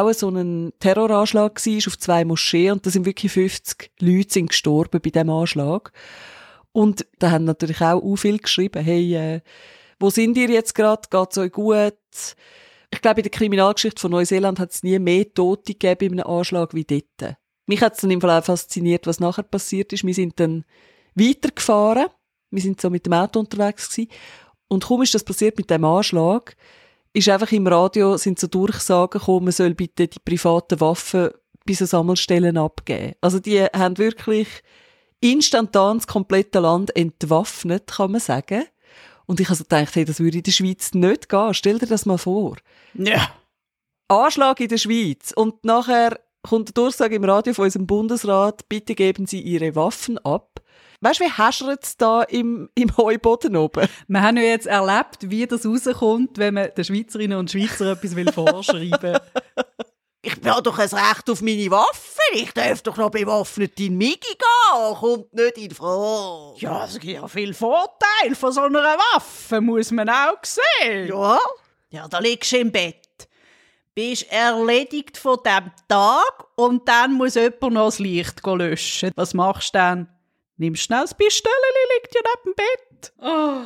auch 0.00 0.12
so 0.12 0.28
ein 0.30 0.72
Terroranschlag 0.78 1.64
war 1.64 1.76
auf 1.86 1.98
zwei 1.98 2.24
Moscheen 2.24 2.72
und 2.72 2.86
da 2.86 2.90
sind 2.90 3.06
wirklich 3.06 3.32
50 3.32 3.92
Leute 4.00 4.32
sind 4.32 4.50
gestorben 4.50 5.00
bei 5.02 5.10
dem 5.10 5.30
Anschlag. 5.30 5.92
Und 6.72 7.06
da 7.18 7.30
haben 7.30 7.44
natürlich 7.44 7.80
auch 7.80 8.02
u 8.02 8.16
viel 8.16 8.38
geschrieben, 8.38 8.82
hey, 8.82 9.14
äh, 9.14 9.40
wo 10.00 10.10
sind 10.10 10.36
ihr 10.36 10.48
jetzt 10.48 10.74
gerade? 10.74 11.02
Geht's 11.10 11.38
euch 11.38 11.52
gut? 11.52 11.94
Ich 12.90 13.00
glaube, 13.00 13.20
in 13.20 13.24
der 13.24 13.30
Kriminalgeschichte 13.30 14.00
von 14.00 14.10
Neuseeland 14.10 14.58
hat 14.58 14.72
es 14.72 14.82
nie 14.82 14.98
mehr 14.98 15.32
Tote 15.32 15.72
gegeben 15.74 15.98
bei 15.98 16.06
einem 16.06 16.26
Anschlag 16.26 16.74
wie 16.74 16.84
dort. 16.84 17.36
Mich 17.66 17.80
hat 17.80 17.94
es 17.94 18.00
dann 18.00 18.10
im 18.10 18.20
Fall 18.20 18.38
auch 18.38 18.44
fasziniert, 18.44 19.06
was 19.06 19.20
nachher 19.20 19.44
passiert 19.44 19.92
ist. 19.92 20.04
Wir 20.04 20.14
sind 20.14 20.40
dann 20.40 20.64
weitergefahren. 21.14 22.08
Wir 22.50 22.62
sind 22.62 22.80
so 22.80 22.90
mit 22.90 23.06
dem 23.06 23.14
Auto 23.14 23.40
unterwegs 23.40 23.88
gewesen. 23.90 24.10
Und 24.68 24.84
kaum 24.84 25.02
ist 25.02 25.14
das 25.14 25.24
passiert 25.24 25.56
mit 25.56 25.70
dem 25.70 25.84
Anschlag, 25.84 26.56
ist 27.12 27.28
einfach 27.28 27.52
im 27.52 27.66
Radio 27.66 28.16
sind 28.16 28.38
so 28.38 28.46
Durchsagen 28.46 29.18
gekommen, 29.18 29.44
man 29.44 29.52
soll 29.52 29.74
bitte 29.74 30.08
die 30.08 30.18
privaten 30.18 30.80
Waffen 30.80 31.30
bei 31.66 31.74
so 31.74 31.84
Sammelstellen 31.84 32.56
abgeben. 32.56 33.14
Also 33.20 33.38
die 33.38 33.62
haben 33.62 33.98
wirklich 33.98 34.48
instantan 35.20 35.98
das 35.98 36.06
komplette 36.06 36.58
Land 36.60 36.94
entwaffnet, 36.96 37.86
kann 37.86 38.12
man 38.12 38.20
sagen. 38.20 38.64
Und 39.26 39.40
ich 39.40 39.48
also 39.48 39.64
gedacht, 39.64 39.94
hey, 39.94 40.04
das 40.04 40.20
würde 40.20 40.38
in 40.38 40.42
der 40.42 40.50
Schweiz 40.50 40.94
nicht 40.94 41.28
gehen. 41.28 41.54
Stell 41.54 41.78
dir 41.78 41.86
das 41.86 42.06
mal 42.06 42.18
vor. 42.18 42.56
Ja. 42.94 43.30
Anschlag 44.08 44.60
in 44.60 44.68
der 44.68 44.78
Schweiz. 44.78 45.32
Und 45.32 45.64
nachher 45.64 46.18
kommt 46.42 46.68
der 46.68 46.74
Durchsage 46.74 47.14
im 47.14 47.24
Radio 47.24 47.54
von 47.54 47.66
unserem 47.66 47.86
Bundesrat, 47.86 48.68
bitte 48.68 48.94
geben 48.94 49.26
Sie 49.26 49.40
Ihre 49.40 49.76
Waffen 49.76 50.18
ab. 50.18 50.60
Weißt 51.02 51.18
du, 51.18 51.24
wie 51.24 51.32
häschert 51.36 51.82
es 51.82 51.96
da 51.96 52.22
im, 52.22 52.70
im 52.76 52.96
Heuboden 52.96 53.56
oben? 53.56 53.88
Wir 54.06 54.22
haben 54.22 54.36
ja 54.36 54.44
jetzt 54.44 54.68
erlebt, 54.68 55.28
wie 55.30 55.44
das 55.48 55.66
rauskommt, 55.66 56.38
wenn 56.38 56.54
man 56.54 56.70
den 56.76 56.84
Schweizerinnen 56.84 57.38
und 57.38 57.50
Schweizern 57.50 57.88
etwas 57.88 58.14
will 58.14 58.30
vorschreiben 58.30 59.18
Ich 60.22 60.36
habe 60.46 60.62
doch 60.62 60.78
ein 60.78 60.88
Recht 60.88 61.28
auf 61.28 61.42
meine 61.42 61.68
Waffen. 61.72 62.34
Ich 62.34 62.52
darf 62.52 62.82
doch 62.82 62.96
noch 62.96 63.10
bewaffnet 63.10 63.80
in 63.80 63.98
Migi 63.98 64.20
gehen. 64.20 64.94
Kommt 64.94 65.34
nicht 65.34 65.58
in 65.58 65.70
Frage. 65.72 66.60
Ja, 66.60 66.84
es 66.84 67.00
gibt 67.00 67.14
ja 67.14 67.26
viel 67.26 67.52
Vorteil 67.52 68.36
von 68.36 68.52
so 68.52 68.60
einer 68.60 68.96
Waffe, 69.14 69.60
muss 69.60 69.90
man 69.90 70.08
auch 70.08 70.38
sehen. 70.44 71.08
Ja? 71.08 71.40
Ja, 71.90 72.06
da 72.06 72.20
liegst 72.20 72.52
du 72.52 72.58
im 72.58 72.70
Bett. 72.70 73.28
Bist 73.96 74.30
erledigt 74.30 75.18
von 75.18 75.38
dem 75.44 75.72
Tag 75.88 76.44
und 76.54 76.88
dann 76.88 77.14
muss 77.14 77.34
jemand 77.34 77.74
noch 77.74 77.86
das 77.86 77.98
Licht 77.98 78.46
löschen. 78.46 79.10
Was 79.16 79.34
machst 79.34 79.74
du 79.74 79.78
dann? 79.78 80.08
Nimm 80.62 80.76
schnell 80.76 81.02
das 81.02 81.14
Pistole, 81.14 81.52
liegt 81.96 82.14
ja 82.14 82.20
neben 82.22 82.44
dem 82.44 82.54
Bett. 82.56 83.12
Oh. 83.20 83.62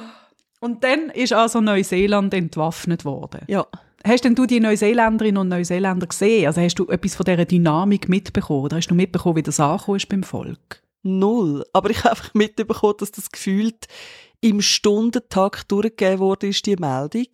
Und 0.61 0.83
dann 0.83 1.11
ist 1.11 1.33
also 1.33 1.61
Neuseeland 1.61 2.35
entwaffnet 2.35 3.05
worden. 3.05 3.43
Ja. 3.47 3.67
Hast 4.05 4.25
denn 4.25 4.35
du 4.35 4.47
die 4.47 4.61
Neuseeländerinnen 4.61 5.39
und 5.39 5.49
Neuseeländer 5.49 6.07
gesehen? 6.07 6.47
Also 6.47 6.61
hast 6.61 6.77
du 6.77 6.87
etwas 6.89 7.17
von 7.17 7.25
dieser 7.25 7.45
Dynamik 7.45 8.09
mitbekommen? 8.09 8.65
Oder 8.65 8.77
hast 8.77 8.89
du 8.89 8.95
mitbekommen, 8.95 9.37
wie 9.37 9.43
das 9.43 9.59
angekommen 9.59 9.97
ist 9.97 10.09
beim 10.09 10.23
Volk? 10.23 10.83
Null. 11.03 11.65
Aber 11.73 11.91
ich 11.91 11.99
habe 11.99 12.11
einfach 12.11 12.33
mitbekommen, 12.35 12.95
dass 12.99 13.11
das 13.11 13.31
gefühlt 13.31 13.87
im 14.41 14.61
Stundentakt 14.61 15.71
durchgegeben 15.73 16.21
wurde, 16.21 16.49
ist 16.49 16.67
die 16.67 16.77
Meldung. 16.77 17.27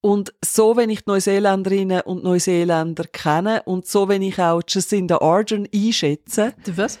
Und 0.00 0.32
so, 0.44 0.76
wenn 0.76 0.90
ich 0.90 1.00
die 1.00 1.10
Neuseeländerinnen 1.10 2.02
und 2.02 2.24
Neuseeländer 2.24 3.04
kenne 3.04 3.62
und 3.64 3.86
so, 3.86 4.08
wenn 4.08 4.22
ich 4.22 4.38
auch 4.38 4.62
Jacinda 4.66 5.20
Ardern 5.20 5.68
einschätze. 5.72 6.54
Du 6.64 6.76
was? 6.76 6.98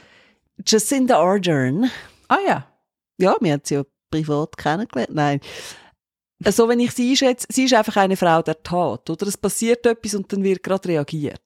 Jacinda 0.64 1.18
Ardern. 1.18 1.90
Ah 2.28 2.38
ja. 2.46 2.66
Ja, 3.18 3.36
wir 3.40 3.52
haben 3.52 3.62
sie 3.64 3.74
ja 3.74 3.84
privat 4.10 4.56
kennengelernt. 4.56 5.14
Nein. 5.14 5.40
So, 6.44 6.68
wenn 6.68 6.80
ich 6.80 6.92
sie 6.92 7.10
einschätze, 7.10 7.46
sie 7.50 7.64
ist 7.64 7.74
einfach 7.74 7.96
eine 7.96 8.16
Frau 8.16 8.42
der 8.42 8.62
Tat, 8.62 9.08
oder? 9.08 9.26
Es 9.26 9.38
passiert 9.38 9.86
etwas 9.86 10.14
und 10.14 10.30
dann 10.32 10.42
wird 10.42 10.62
gerade 10.62 10.88
reagiert. 10.88 11.40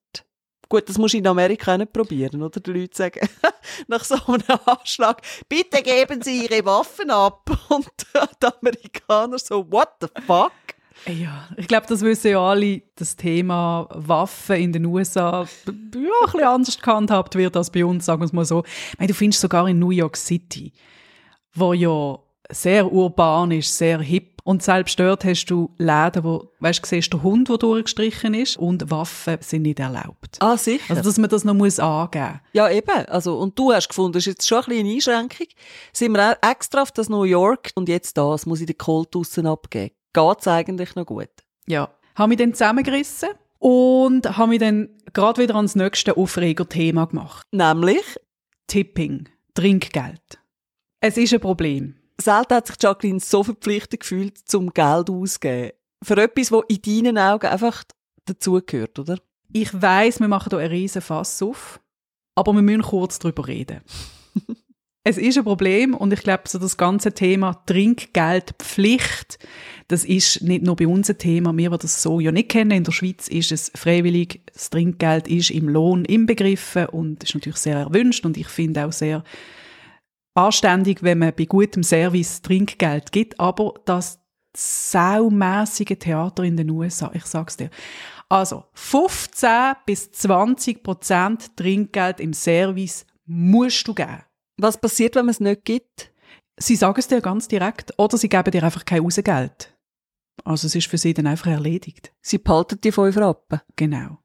Gut, 0.68 0.88
das 0.88 0.98
muss 0.98 1.14
ich 1.14 1.18
in 1.18 1.26
Amerika 1.26 1.76
nicht 1.76 1.92
probieren, 1.92 2.42
oder? 2.42 2.60
Die 2.60 2.72
Leute 2.72 2.96
sagen, 2.96 3.28
nach 3.88 4.04
so 4.04 4.14
einem 4.26 4.58
Anschlag, 4.66 5.20
bitte 5.48 5.82
geben 5.82 6.22
Sie 6.22 6.44
Ihre 6.44 6.64
Waffen 6.64 7.10
ab. 7.10 7.50
Und 7.68 7.88
die 8.40 8.46
Amerikaner 8.46 9.38
so, 9.40 9.66
what 9.70 9.88
the 10.00 10.06
fuck? 10.26 10.52
Ja, 11.06 11.48
ich 11.56 11.66
glaube, 11.66 11.86
das 11.88 12.02
wissen 12.02 12.30
ja 12.30 12.40
alle, 12.40 12.82
das 12.96 13.16
Thema 13.16 13.88
Waffen 13.90 14.56
in 14.56 14.72
den 14.72 14.84
USA 14.86 15.46
ja, 15.66 15.72
ein 15.72 15.90
bisschen 15.90 16.44
anders 16.44 16.78
gehandhabt 16.78 17.34
wird 17.34 17.56
als 17.56 17.70
bei 17.70 17.84
uns, 17.84 18.04
sagen 18.04 18.20
wir 18.20 18.26
es 18.26 18.32
mal 18.32 18.44
so. 18.44 18.64
Ich 18.92 18.98
meine, 18.98 19.08
du 19.08 19.14
findest 19.14 19.40
sogar 19.40 19.68
in 19.68 19.78
New 19.78 19.90
York 19.90 20.16
City, 20.16 20.72
wo 21.54 21.72
ja 21.72 22.18
sehr 22.50 22.90
urban 22.92 23.52
ist, 23.52 23.76
sehr 23.76 24.00
hip. 24.00 24.28
Und 24.42 24.62
selbst 24.62 24.98
dort 24.98 25.24
hast 25.24 25.46
du 25.46 25.70
Läden, 25.76 26.24
wo, 26.24 26.50
weißt 26.60 26.82
du, 26.82 26.88
siehst 26.88 27.12
der 27.12 27.22
Hund, 27.22 27.48
der 27.48 27.58
durchgestrichen 27.58 28.34
ist 28.34 28.56
und 28.56 28.90
Waffen 28.90 29.36
sind 29.40 29.62
nicht 29.62 29.78
erlaubt. 29.78 30.38
Ah, 30.40 30.56
sicher. 30.56 30.82
Also, 30.88 31.02
dass 31.02 31.18
man 31.18 31.28
das 31.28 31.44
noch 31.44 31.54
muss 31.54 31.78
angeben 31.78 32.40
Ja, 32.52 32.68
eben. 32.70 33.06
Also, 33.06 33.38
und 33.38 33.58
du 33.58 33.72
hast 33.72 33.88
gefunden, 33.88 34.14
das 34.14 34.22
ist 34.22 34.26
jetzt 34.26 34.48
schon 34.48 34.58
ein 34.58 34.64
bisschen 34.64 34.86
eine 34.86 34.94
Einschränkung. 34.94 35.46
Sind 35.92 36.12
wir 36.12 36.38
extra 36.40 36.82
auf 36.82 36.90
das 36.90 37.08
New 37.08 37.24
York 37.24 37.70
und 37.74 37.88
jetzt 37.88 38.16
das, 38.16 38.46
muss 38.46 38.60
ich 38.60 38.66
den 38.66 38.78
Colt 38.78 39.14
draussen 39.14 39.46
abgeben. 39.46 39.94
Geht's 40.12 40.48
eigentlich 40.48 40.94
noch 40.94 41.06
gut? 41.06 41.30
Ja. 41.66 41.90
Haben 42.14 42.30
wir 42.30 42.36
dann 42.36 42.54
zusammengerissen 42.54 43.30
und 43.58 44.36
haben 44.36 44.50
wir 44.50 44.58
dann 44.58 44.88
gerade 45.12 45.42
wieder 45.42 45.54
ans 45.54 45.74
nächste 45.74 46.16
Aufreger-Thema 46.16 47.06
gemacht. 47.06 47.46
Nämlich? 47.52 48.18
Tipping. 48.66 49.28
Trinkgeld. 49.54 50.38
Es 51.00 51.16
ist 51.16 51.32
ein 51.32 51.40
Problem 51.40 52.00
selten 52.20 52.54
hat 52.54 52.66
sich 52.66 52.76
Jacqueline 52.80 53.20
so 53.20 53.42
verpflichtet 53.42 54.00
gefühlt, 54.00 54.38
zum 54.38 54.72
Geld 54.72 55.10
auszugeben. 55.10 55.72
Für 56.02 56.16
etwas, 56.16 56.52
was 56.52 56.64
in 56.68 56.82
deinen 56.82 57.18
Augen 57.18 57.46
einfach 57.46 57.84
dazugehört, 58.24 58.98
oder? 58.98 59.18
Ich 59.52 59.70
weiß, 59.80 60.20
wir 60.20 60.28
machen 60.28 60.50
hier 60.50 60.58
einen 60.60 60.70
riesen 60.70 61.02
Fass 61.02 61.42
auf, 61.42 61.80
aber 62.34 62.52
wir 62.52 62.62
müssen 62.62 62.82
kurz 62.82 63.18
darüber 63.18 63.48
reden. 63.48 63.80
Es 65.02 65.16
ist 65.16 65.38
ein 65.38 65.44
Problem 65.44 65.94
und 65.94 66.12
ich 66.12 66.20
glaube, 66.20 66.42
so 66.46 66.58
das 66.58 66.76
ganze 66.76 67.12
Thema 67.12 67.54
Trinkgeldpflicht, 67.64 69.38
das 69.88 70.04
ist 70.04 70.42
nicht 70.42 70.62
nur 70.62 70.76
bei 70.76 70.86
uns 70.86 71.08
ein 71.08 71.16
Thema, 71.16 71.56
wir, 71.56 71.70
die 71.70 71.78
das 71.78 72.02
so 72.02 72.20
ja 72.20 72.32
nicht 72.32 72.50
kennen. 72.50 72.72
In 72.72 72.84
der 72.84 72.92
Schweiz 72.92 73.26
ist 73.28 73.50
es 73.50 73.72
freiwillig, 73.74 74.42
das 74.52 74.68
Trinkgeld 74.68 75.26
ist 75.26 75.50
im 75.50 75.68
Lohn 75.68 76.04
inbegriffen 76.04 76.86
und 76.86 77.24
ist 77.24 77.34
natürlich 77.34 77.58
sehr 77.58 77.78
erwünscht 77.78 78.26
und 78.26 78.36
ich 78.36 78.48
finde 78.48 78.86
auch 78.86 78.92
sehr 78.92 79.24
anständig, 80.34 81.02
wenn 81.02 81.18
man 81.18 81.32
bei 81.34 81.46
gutem 81.46 81.82
Service 81.82 82.42
Trinkgeld 82.42 83.10
gibt, 83.10 83.40
aber 83.40 83.74
das 83.86 84.20
saumässige 84.54 85.98
Theater 85.98 86.44
in 86.44 86.56
den 86.56 86.70
USA, 86.70 87.10
ich 87.14 87.24
sag's 87.24 87.56
dir. 87.56 87.70
Also 88.28 88.64
15 88.74 89.74
bis 89.86 90.12
20 90.12 90.82
Prozent 90.82 91.56
Trinkgeld 91.56 92.20
im 92.20 92.34
Service 92.34 93.06
musst 93.24 93.88
du 93.88 93.94
geben. 93.94 94.22
Was 94.62 94.80
passiert, 94.80 95.14
wenn 95.14 95.26
man 95.26 95.30
es 95.30 95.40
nicht 95.40 95.64
gibt? 95.64 96.12
Sie 96.58 96.76
sagen 96.76 96.98
es 96.98 97.08
dir 97.08 97.20
ganz 97.20 97.48
direkt 97.48 97.92
oder 97.98 98.18
sie 98.18 98.28
geben 98.28 98.50
dir 98.50 98.62
einfach 98.62 98.84
kein 98.84 99.02
Rausgeld. 99.02 99.74
Also 100.44 100.66
es 100.66 100.74
ist 100.74 100.86
für 100.86 100.98
sie 100.98 101.14
dann 101.14 101.26
einfach 101.26 101.50
erledigt. 101.50 102.12
Sie 102.20 102.38
behalten 102.38 102.80
die 102.82 102.92
5 102.92 103.16
Rappen? 103.16 103.60
Genau. 103.76 104.18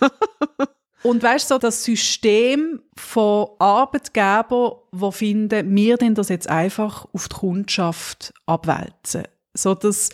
Und 1.02 1.22
weißt 1.22 1.50
du, 1.50 1.54
so 1.54 1.58
das 1.58 1.82
System 1.82 2.80
von 2.96 3.48
Arbeitgebern, 3.58 4.72
wo 4.92 5.10
finden, 5.10 5.74
wir 5.74 5.96
denn 5.96 6.14
das 6.14 6.28
jetzt 6.28 6.48
einfach 6.48 7.06
auf 7.12 7.28
die 7.28 7.34
Kundschaft 7.34 8.32
abwälzen. 8.46 9.24
So 9.54 9.74
dass 9.74 10.10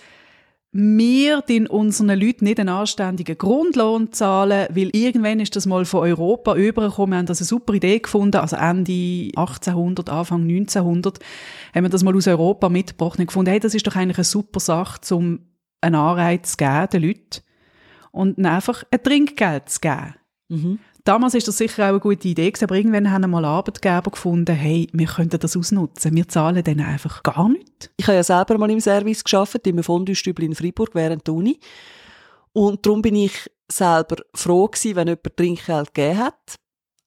wir 0.71 1.41
den 1.41 1.67
unseren 1.67 2.19
Leuten 2.19 2.45
nicht 2.45 2.61
einen 2.61 2.69
anständigen 2.69 3.39
Grundlohn 3.39 4.13
zahlen, 4.13 4.69
weil 4.71 4.91
irgendwann 4.93 5.41
ist 5.41 5.57
das 5.57 5.65
mal 5.67 5.85
von 5.87 6.01
Europa 6.01 6.55
übergekommen, 6.55 7.13
wir 7.13 7.19
haben 7.19 7.27
das 7.27 7.41
eine 7.41 7.47
super 7.47 7.73
Idee 7.73 8.01
gefunden, 8.01 8.37
also 8.37 8.57
Ende 8.57 9.31
1800, 9.35 10.11
Anfang 10.11 10.43
1900, 10.43 11.21
haben 11.75 11.85
wir 11.85 11.89
das 11.89 12.05
mal 12.05 12.15
aus 12.15 12.27
Europa 12.27 12.69
mitgebracht 12.69 13.19
und 13.19 13.27
gefunden, 13.27 13.51
hey, 13.51 13.61
das 13.61 13.75
ist 13.75 13.87
doch 13.87 13.97
eigentlich 13.97 14.19
eine 14.19 14.25
super 14.25 14.61
Sache, 14.61 15.15
um 15.15 15.41
einen 15.81 15.95
Anreiz 15.95 16.53
zu 16.53 16.57
geben, 16.59 16.89
den 16.93 17.03
Leuten, 17.03 17.41
und 18.11 18.45
einfach 18.45 18.85
ein 18.91 19.03
Trinkgeld 19.03 19.69
zu 19.71 19.81
geben. 19.81 20.15
Mhm. 20.49 20.79
Damals 21.09 21.33
ist 21.33 21.49
das 21.49 21.57
sicher 21.57 21.85
auch 21.85 21.89
eine 21.89 22.01
gute 22.01 22.29
Idee 22.29 22.53
aber 22.61 22.75
irgendwann 22.75 23.11
haben 23.11 23.31
mal 23.31 23.43
Arbeitgeber 23.43 24.11
gefunden, 24.11 24.55
hey, 24.55 24.89
wir 24.93 25.07
könnten 25.07 25.41
das 25.41 25.57
ausnutzen, 25.57 26.15
wir 26.15 26.29
zahlen 26.29 26.63
denen 26.63 26.85
einfach 26.85 27.23
gar 27.23 27.49
nichts. 27.49 27.89
Ich 27.97 28.07
habe 28.07 28.17
ja 28.17 28.23
selber 28.23 28.59
mal 28.59 28.71
im 28.71 28.79
Service 28.79 29.25
geschafft, 29.25 29.67
im 29.67 29.83
Fondue-Stübli 29.83 30.45
in 30.45 30.55
Freiburg 30.55 30.91
während 30.93 31.27
der 31.27 31.33
Uni. 31.33 31.61
Und 32.53 32.85
darum 32.85 33.01
bin 33.01 33.17
ich 33.17 33.51
selber 33.73 34.17
froh 34.35 34.69
gewesen, 34.69 34.97
wenn 34.97 35.09
jemand 35.09 35.35
Trinkgeld 35.35 35.95
gegeben 35.95 36.19
hat. 36.19 36.57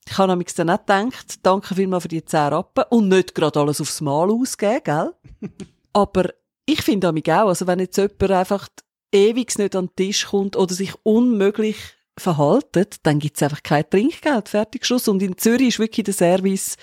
Ich 0.07 0.17
habe 0.17 0.31
nämlich 0.31 0.51
dann 0.55 0.65
nicht 0.65 0.87
gedacht, 0.87 1.39
danke 1.43 1.75
vielmals 1.75 2.01
für 2.01 2.09
die 2.09 2.25
10 2.25 2.39
Rappen 2.39 2.85
und 2.89 3.07
nicht 3.07 3.35
gerade 3.35 3.59
alles 3.59 3.81
aufs 3.81 4.01
Mal 4.01 4.31
ausgeben, 4.31 4.81
gell? 4.83 5.13
aber 5.93 6.31
ich 6.65 6.81
finde 6.81 7.11
mich 7.11 7.31
auch, 7.31 7.49
also 7.49 7.67
wenn 7.67 7.77
jetzt 7.77 7.97
jemand 7.97 8.31
einfach 8.31 8.67
ewig 9.11 9.55
nicht 9.59 9.75
an 9.75 9.89
den 9.89 9.95
Tisch 9.95 10.25
kommt 10.25 10.55
oder 10.55 10.73
sich 10.73 10.95
unmöglich 11.03 11.77
verhalten, 12.21 12.85
dann 13.03 13.19
gibt 13.19 13.37
es 13.37 13.43
einfach 13.43 13.63
kein 13.63 13.89
Trinkgeld. 13.89 14.49
Fertig, 14.49 14.85
Schluss. 14.85 15.07
Und 15.07 15.21
in 15.21 15.37
Zürich 15.37 15.69
ist 15.69 15.79
wirklich 15.79 16.05
der 16.05 16.13
Service 16.13 16.77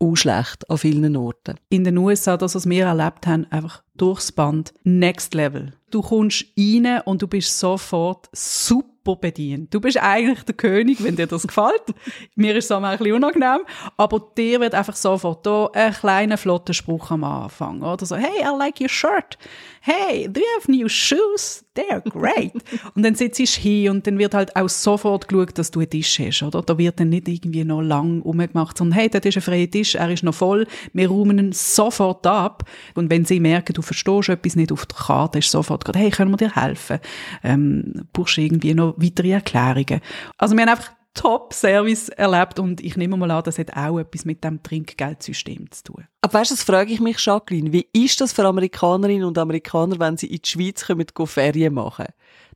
auch 0.00 0.14
schlecht 0.16 0.68
an 0.70 0.78
vielen 0.78 1.16
Orten. 1.16 1.56
In 1.68 1.84
den 1.84 1.98
USA, 1.98 2.36
das, 2.36 2.54
was 2.54 2.68
wir 2.68 2.86
erlebt 2.86 3.26
haben, 3.26 3.46
einfach 3.50 3.82
durchs 4.00 4.32
Band, 4.32 4.72
next 4.84 5.34
level. 5.34 5.72
Du 5.90 6.02
kommst 6.02 6.44
rein 6.58 7.00
und 7.04 7.22
du 7.22 7.26
bist 7.26 7.58
sofort 7.58 8.28
super 8.32 9.16
bedient. 9.16 9.72
Du 9.72 9.80
bist 9.80 9.96
eigentlich 9.96 10.42
der 10.42 10.54
König, 10.54 11.02
wenn 11.02 11.16
dir 11.16 11.26
das 11.26 11.46
gefällt. 11.46 11.82
Mir 12.34 12.56
ist 12.56 12.66
es 12.66 12.72
auch 12.72 12.82
ein 12.82 12.98
bisschen 12.98 13.14
unangenehm, 13.14 13.60
aber 13.96 14.20
dir 14.36 14.60
wird 14.60 14.74
einfach 14.74 14.96
sofort 14.96 15.46
da 15.46 15.70
ein 15.72 15.92
kleiner 15.92 16.36
flotter 16.36 16.74
Spruch 16.74 17.10
am 17.10 17.24
Anfang, 17.24 17.82
oder 17.82 18.04
so, 18.04 18.16
hey, 18.16 18.42
I 18.42 18.56
like 18.58 18.80
your 18.80 18.88
shirt. 18.88 19.38
Hey, 19.80 20.28
do 20.28 20.40
you 20.40 20.46
have 20.58 20.70
new 20.70 20.88
shoes? 20.88 21.64
They're 21.74 22.02
great. 22.02 22.52
und 22.94 23.02
dann 23.02 23.14
sitzt 23.14 23.38
du 23.38 23.44
hin 23.44 23.90
und 23.90 24.06
dann 24.06 24.18
wird 24.18 24.34
halt 24.34 24.54
auch 24.56 24.68
sofort 24.68 25.28
geschaut, 25.28 25.56
dass 25.56 25.70
du 25.70 25.80
einen 25.80 25.88
Tisch 25.88 26.18
hast, 26.18 26.42
oder? 26.42 26.60
Da 26.60 26.76
wird 26.76 27.00
dann 27.00 27.08
nicht 27.08 27.28
irgendwie 27.28 27.64
noch 27.64 27.80
lang 27.80 28.20
umgemacht, 28.20 28.76
sondern 28.76 28.98
hey, 28.98 29.08
das 29.08 29.24
ist 29.24 29.36
ein 29.36 29.42
freier 29.42 29.70
Tisch, 29.70 29.94
er 29.94 30.10
ist 30.10 30.24
noch 30.24 30.34
voll, 30.34 30.66
wir 30.92 31.08
räumen 31.08 31.38
ihn 31.38 31.52
sofort 31.52 32.26
ab. 32.26 32.64
Und 32.94 33.10
wenn 33.10 33.24
sie 33.24 33.40
merken, 33.40 33.72
du 33.72 33.80
verstehst 33.88 34.28
etwas 34.28 34.56
nicht 34.56 34.72
auf 34.72 34.86
der 34.86 34.96
Karte, 34.96 35.38
ist 35.40 35.50
sofort 35.50 35.84
gerade, 35.84 35.98
hey, 35.98 36.10
können 36.10 36.30
wir 36.30 36.36
dir 36.36 36.54
helfen? 36.54 37.00
Ähm, 37.42 38.06
brauchst 38.12 38.36
du 38.36 38.42
irgendwie 38.42 38.74
noch 38.74 38.94
weitere 38.96 39.32
Erklärungen? 39.32 40.00
Also 40.36 40.54
wir 40.54 40.62
haben 40.62 40.70
einfach 40.70 40.92
Top-Service 41.14 42.10
erlebt 42.10 42.60
und 42.60 42.80
ich 42.80 42.96
nehme 42.96 43.16
mal 43.16 43.30
an, 43.32 43.42
das 43.42 43.58
hat 43.58 43.76
auch 43.76 43.98
etwas 43.98 44.24
mit 44.24 44.44
dem 44.44 44.62
Trinkgeldsystem 44.62 45.68
zu 45.70 45.82
tun. 45.82 46.04
Aber 46.20 46.34
weißt 46.34 46.52
du, 46.52 46.54
das 46.54 46.62
frage 46.62 46.92
ich 46.92 47.00
mich, 47.00 47.18
Jacqueline, 47.24 47.72
wie 47.72 47.88
ist 47.92 48.20
das 48.20 48.32
für 48.32 48.44
Amerikanerinnen 48.44 49.24
und 49.24 49.36
Amerikaner, 49.36 49.98
wenn 49.98 50.16
sie 50.16 50.28
in 50.28 50.40
die 50.42 50.48
Schweiz 50.48 50.86
kommen, 50.86 51.06
Ferien 51.26 51.74
machen? 51.74 52.06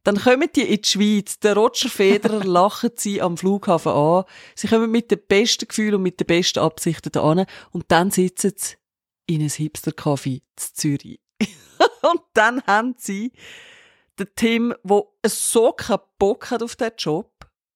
Dann 0.04 0.16
kommen 0.16 0.48
die 0.54 0.62
in 0.62 0.80
die 0.80 0.88
Schweiz, 0.88 1.40
der 1.40 1.56
Roger 1.56 1.88
Federer 1.88 2.44
lacht 2.44 3.00
sie 3.00 3.20
am 3.20 3.36
Flughafen 3.36 3.92
an, 3.92 4.24
sie 4.54 4.68
kommen 4.68 4.90
mit 4.90 5.10
dem 5.10 5.20
besten 5.26 5.66
Gefühl 5.66 5.96
und 5.96 6.02
mit 6.02 6.20
den 6.20 6.26
besten 6.26 6.60
Absichten 6.60 7.10
da 7.10 7.22
an 7.22 7.46
und 7.72 7.84
dann 7.88 8.10
sitzen 8.10 8.52
sie 8.56 8.76
in 9.26 9.40
einem 9.40 9.48
Hipster-Café 9.48 10.34
in 10.34 10.42
Zürich. 10.56 11.21
und 12.10 12.20
dann 12.34 12.62
haben 12.66 12.94
sie 12.98 13.32
den 14.18 14.28
Tim, 14.36 14.74
der 14.84 15.04
so 15.26 15.72
keinen 15.72 16.00
Bock 16.18 16.50
hat 16.50 16.62
auf 16.62 16.76
diesen 16.76 16.92
Job. 16.98 17.30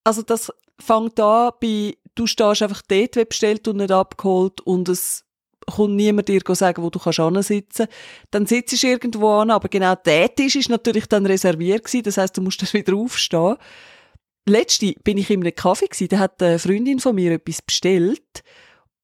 Also 0.05 0.23
das 0.23 0.53
fängt 0.79 1.19
an 1.21 1.53
bei, 1.61 1.97
du 2.15 2.27
stehst 2.27 2.63
einfach 2.63 2.83
dort, 2.83 3.17
wie 3.17 3.25
bestellt 3.25 3.67
und 3.69 3.79
nicht 3.79 3.91
abgeholt 3.91 4.61
und 4.61 4.89
es 4.89 5.25
kommt 5.67 5.97
niemand 5.97 6.29
dir 6.29 6.41
sagen, 6.49 6.83
wo 6.83 6.91
du 6.91 6.99
kannst 6.99 7.49
sitzen. 7.49 7.89
Dann 8.31 8.47
sitzt 8.47 8.83
du 8.83 8.87
irgendwo 8.87 9.31
an, 9.31 9.51
aber 9.51 9.69
genau 9.69 9.95
der 9.97 10.33
Tisch 10.35 10.57
ist 10.57 10.69
natürlich 10.69 11.07
dann 11.07 11.27
reserviert 11.27 11.85
gewesen, 11.85 12.05
das 12.05 12.19
heißt, 12.19 12.37
du 12.37 12.43
musst 12.43 12.63
dann 12.63 12.73
wieder 12.73 12.95
aufstehen. 12.95 13.57
Letzte 14.49 14.95
bin 15.03 15.19
ich 15.19 15.31
in 15.31 15.41
einem 15.41 15.55
Kaffee 15.55 15.87
gewesen, 15.87 16.09
da 16.09 16.19
hat 16.19 16.41
eine 16.41 16.59
Freundin 16.59 17.01
von 17.01 17.17
mir 17.17 17.33
etwas 17.33 17.63
bestellt 17.63 18.45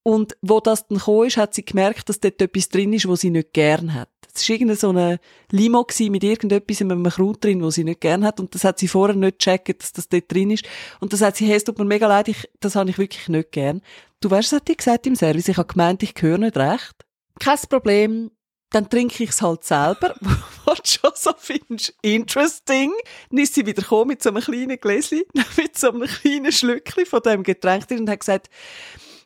und 0.04 0.36
wo 0.40 0.60
das 0.60 0.86
dann 0.86 0.98
gekommen 0.98 1.26
ist, 1.26 1.36
hat 1.36 1.54
sie 1.54 1.64
gemerkt, 1.64 2.08
dass 2.08 2.20
dort 2.20 2.40
etwas 2.40 2.68
drin 2.68 2.92
ist, 2.92 3.08
was 3.08 3.20
sie 3.20 3.30
nicht 3.30 3.52
gern 3.52 3.94
hat. 3.94 4.08
Es 4.34 4.48
war 4.48 4.54
irgendeine 4.54 4.76
so 4.76 4.88
eine 4.90 5.20
Limo 5.50 5.86
mit 6.00 6.24
irgendetwas 6.24 6.80
in 6.80 6.90
einem 6.90 7.04
Kraut 7.04 7.44
drin, 7.44 7.62
was 7.62 7.74
sie 7.74 7.84
nicht 7.84 8.00
gern 8.00 8.24
hat. 8.24 8.40
Und 8.40 8.54
das 8.54 8.64
hat 8.64 8.78
sie 8.78 8.88
vorher 8.88 9.16
nicht 9.16 9.38
gecheckt, 9.38 9.82
dass 9.82 9.92
das 9.92 10.08
dort 10.08 10.32
drin 10.32 10.50
ist. 10.50 10.64
Und 11.00 11.12
das 11.12 11.20
hat 11.20 11.36
sie, 11.36 11.46
hey, 11.46 11.56
es 11.56 11.64
tut 11.64 11.78
mir 11.78 11.84
mega 11.84 12.06
leid, 12.06 12.28
ich, 12.28 12.48
das 12.60 12.76
habe 12.76 12.90
ich 12.90 12.98
wirklich 12.98 13.28
nicht 13.28 13.52
gern. 13.52 13.82
Du 14.20 14.30
weißt, 14.30 14.52
was 14.52 14.60
hat 14.60 14.68
die 14.68 14.76
gesagt 14.76 15.06
im 15.06 15.16
Service? 15.16 15.48
Ich 15.48 15.56
habe 15.56 15.72
gemeint, 15.72 16.02
ich 16.02 16.14
höre 16.18 16.38
nicht 16.38 16.56
recht. 16.56 17.04
Kein 17.38 17.58
Problem. 17.68 18.30
dann 18.70 18.88
trinke 18.88 19.22
ich 19.22 19.30
es 19.30 19.42
halt 19.42 19.64
selber, 19.64 20.14
was 20.64 20.78
du 20.78 21.00
schon 21.00 21.10
so 21.14 21.32
findest, 21.36 21.94
interesting. 22.02 22.92
Dann 23.30 23.38
ist 23.38 23.54
sie 23.54 23.66
wieder 23.66 23.82
gekommen 23.82 24.08
mit 24.08 24.22
so 24.22 24.30
einem 24.30 24.42
kleinen 24.42 24.78
Gläschen, 24.78 25.22
mit 25.56 25.78
so 25.78 25.90
einem 25.90 26.08
kleinen 26.08 26.52
Schlückchen 26.52 27.04
von 27.04 27.20
dem 27.20 27.42
Getränk 27.42 27.86
drin 27.86 28.00
und 28.00 28.10
hat 28.10 28.20
gesagt, 28.20 28.48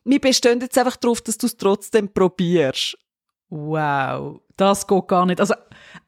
wir 0.04 0.20
bestehen 0.20 0.60
jetzt 0.60 0.78
einfach 0.78 0.96
darauf, 0.96 1.20
dass 1.20 1.36
du 1.36 1.46
es 1.46 1.56
trotzdem 1.56 2.12
probierst. 2.12 2.96
Wow, 3.48 4.40
das 4.56 4.86
geht 4.86 5.06
gar 5.08 5.24
nicht. 5.26 5.40
Also 5.40 5.54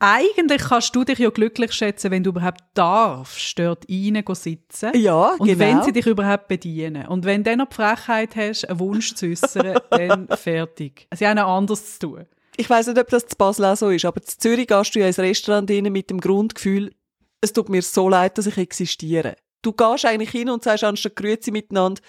eigentlich 0.01 0.63
kannst 0.63 0.95
du 0.95 1.05
dich 1.05 1.19
ja 1.19 1.31
glücklich 1.31 1.73
schätzen, 1.73 2.11
wenn 2.11 2.25
du 2.25 2.31
überhaupt 2.31 2.63
darfst, 2.75 3.59
dort 3.59 3.87
rein 3.89 4.23
sitzen. 4.33 4.91
Ja, 4.97 5.35
Und 5.39 5.47
genau. 5.47 5.59
wenn 5.59 5.83
sie 5.83 5.93
dich 5.93 6.07
überhaupt 6.07 6.49
bedienen. 6.49 7.07
Und 7.07 7.25
wenn 7.25 7.45
du 7.45 7.51
dann 7.51 7.59
noch 7.59 7.69
die 7.69 7.77
Frechheit 7.77 8.35
hast, 8.37 8.69
einen 8.69 8.81
Wunsch 8.81 9.15
zu 9.15 9.27
äußern, 9.27 9.79
dann 9.91 10.29
fertig. 10.29 11.07
Sie 11.15 11.27
haben 11.27 11.39
auch 11.39 11.57
anders 11.57 11.99
zu 11.99 12.09
tun. 12.09 12.27
ich 12.57 12.69
weiss 12.69 12.87
nicht, 12.89 12.99
ob 12.99 13.09
das 13.09 13.27
zu 13.27 13.37
Basel 13.37 13.65
auch 13.67 13.77
so 13.77 13.91
ist, 13.91 14.05
aber 14.05 14.21
zu 14.21 14.37
Zürich 14.39 14.67
gehst 14.67 14.95
du 14.95 14.99
ja 15.01 15.07
ins 15.07 15.19
Restaurant 15.19 15.71
rein 15.71 15.85
mit 15.93 16.11
dem 16.11 16.21
Grundgefühl, 16.21 16.93
es 17.41 17.53
tut 17.53 17.69
mir 17.69 17.83
so 17.83 18.09
leid, 18.09 18.37
dass 18.37 18.47
ich 18.47 18.59
existiere. 18.59 19.37
Du 19.63 19.73
gehst 19.73 20.05
eigentlich 20.05 20.31
hin 20.31 20.51
und 20.51 20.65
sagst 20.65 20.83
anstatt 20.83 21.15
Grüezi 21.15 21.53
miteinander, 21.53 22.01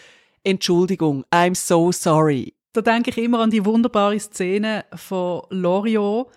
Entschuldigung, 0.43 1.24
I'm 1.31 1.53
so 1.55 1.91
sorry. 1.91 2.55
Da 2.74 2.82
denke 2.82 3.10
ich 3.10 3.18
immer 3.18 3.40
an 3.40 3.50
die 3.50 3.66
wunderbare 3.66 4.20
Szene 4.20 4.86
von 4.94 5.42
Loriot, 5.50 6.28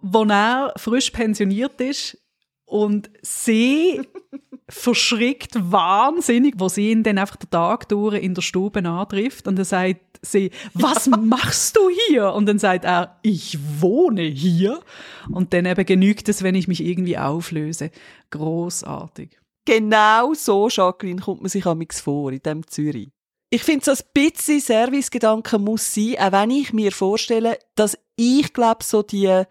wo 0.00 0.24
er 0.24 0.72
frisch 0.76 1.10
pensioniert 1.10 1.80
ist 1.80 2.18
und 2.64 3.10
sie 3.22 4.00
verschrickt 4.68 5.52
wahnsinnig, 5.70 6.54
wo 6.58 6.68
sie 6.68 6.90
ihn 6.90 7.02
dann 7.02 7.18
einfach 7.18 7.36
den 7.36 7.50
Tag 7.50 7.88
durch 7.88 8.22
in 8.22 8.34
der 8.34 8.42
Stube 8.42 8.84
antrifft 8.84 9.46
und 9.46 9.56
dann 9.56 9.64
sagt 9.64 10.18
sie, 10.22 10.50
was 10.72 11.06
machst 11.22 11.76
du 11.76 11.88
hier? 12.08 12.32
Und 12.32 12.46
dann 12.46 12.58
sagt 12.58 12.84
er, 12.84 13.18
ich 13.22 13.58
wohne 13.80 14.22
hier. 14.22 14.80
Und 15.30 15.52
dann 15.52 15.66
eben 15.66 15.86
genügt 15.86 16.28
es, 16.28 16.42
wenn 16.42 16.54
ich 16.54 16.68
mich 16.68 16.82
irgendwie 16.82 17.18
auflöse. 17.18 17.90
Großartig. 18.30 19.38
Genau 19.66 20.34
so, 20.34 20.68
Jacqueline, 20.68 21.20
kommt 21.20 21.42
man 21.42 21.48
sich 21.48 21.64
amix 21.64 22.00
vor, 22.00 22.32
in 22.32 22.40
dem 22.40 22.66
Zürich. 22.66 23.10
Ich 23.54 23.62
finde, 23.62 23.84
so 23.84 23.92
ein 23.92 23.98
bisschen 24.12 24.58
Servicegedanke 24.58 25.60
muss 25.60 25.94
sein, 25.94 26.16
auch 26.18 26.32
wenn 26.32 26.50
ich 26.50 26.72
mir 26.72 26.90
vorstelle, 26.90 27.56
dass 27.76 27.96
ich 28.16 28.52
glaube, 28.52 28.82
so 28.82 29.04
die 29.04 29.44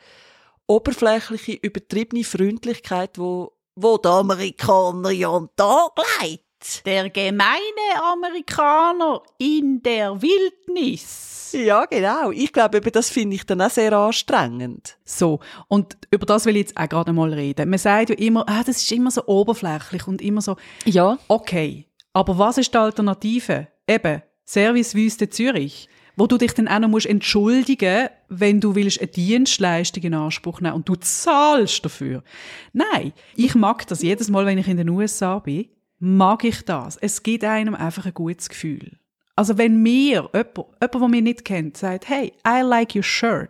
oberflächliche, 0.67 1.53
übertriebene 1.53 2.25
Freundlichkeit, 2.25 3.17
wo, 3.17 3.53
wo 3.75 3.97
der 3.97 4.11
Amerikaner 4.11 5.09
ja 5.11 5.29
an 5.31 5.45
den 5.45 5.55
Tag 5.55 5.91
legt. 6.21 6.85
Der 6.85 7.09
gemeine 7.11 8.03
Amerikaner 8.11 9.21
in 9.37 9.81
der 9.81 10.21
Wildnis. 10.21 11.53
Ja, 11.53 11.85
genau. 11.85 12.31
Ich 12.31 12.51
glaube, 12.51 12.79
eben, 12.79 12.91
das 12.91 13.09
finde 13.09 13.37
ich 13.37 13.45
dann 13.45 13.61
auch 13.61 13.69
sehr 13.69 13.93
anstrengend. 13.93 14.97
So, 15.05 15.39
und 15.69 15.97
über 16.11 16.25
das 16.25 16.45
will 16.45 16.57
ich 16.57 16.63
jetzt 16.67 16.77
auch 16.77 16.89
gerade 16.89 17.13
mal 17.13 17.31
reden. 17.31 17.69
Man 17.69 17.79
sagt 17.79 18.09
ja 18.09 18.15
immer, 18.17 18.43
ah, 18.49 18.65
das 18.65 18.79
ist 18.81 18.91
immer 18.91 19.11
so 19.11 19.25
oberflächlich 19.27 20.05
und 20.07 20.21
immer 20.21 20.41
so, 20.41 20.57
Ja. 20.83 21.17
okay, 21.29 21.87
aber 22.11 22.37
was 22.37 22.57
ist 22.57 22.73
die 22.73 22.77
Alternative? 22.77 23.69
Eben, 23.87 24.21
Servicewüste 24.45 25.29
Zürich, 25.29 25.89
wo 26.15 26.27
du 26.27 26.37
dich 26.37 26.53
dann 26.53 26.67
auch 26.67 26.79
noch 26.79 26.89
musst 26.89 27.05
entschuldigen, 27.05 28.09
wenn 28.29 28.61
du 28.61 28.75
willst 28.75 28.99
eine 28.99 29.07
Dienstleistung 29.07 30.03
in 30.03 30.13
Anspruch 30.13 30.61
nehmen 30.61 30.75
und 30.75 30.87
du 30.87 30.95
zahlst 30.95 31.83
dafür. 31.83 32.23
Nein, 32.71 33.13
ich 33.35 33.55
mag 33.55 33.87
das 33.87 34.01
jedes 34.01 34.29
Mal, 34.29 34.45
wenn 34.45 34.57
ich 34.57 34.67
in 34.67 34.77
den 34.77 34.89
USA 34.89 35.39
bin, 35.39 35.69
mag 35.99 36.43
ich 36.43 36.63
das. 36.63 36.97
Es 36.97 37.23
gibt 37.23 37.43
einem 37.43 37.75
einfach 37.75 38.05
ein 38.05 38.13
gutes 38.13 38.49
Gefühl. 38.49 38.97
Also 39.35 39.57
wenn 39.57 39.81
mir 39.81 40.29
jemand, 40.33 40.57
jemand, 40.57 40.93
der 40.93 41.07
mich 41.07 41.23
nicht 41.23 41.45
kennt, 41.45 41.77
sagt, 41.77 42.07
hey, 42.07 42.33
I 42.47 42.61
like 42.61 42.95
your 42.95 43.03
shirt, 43.03 43.49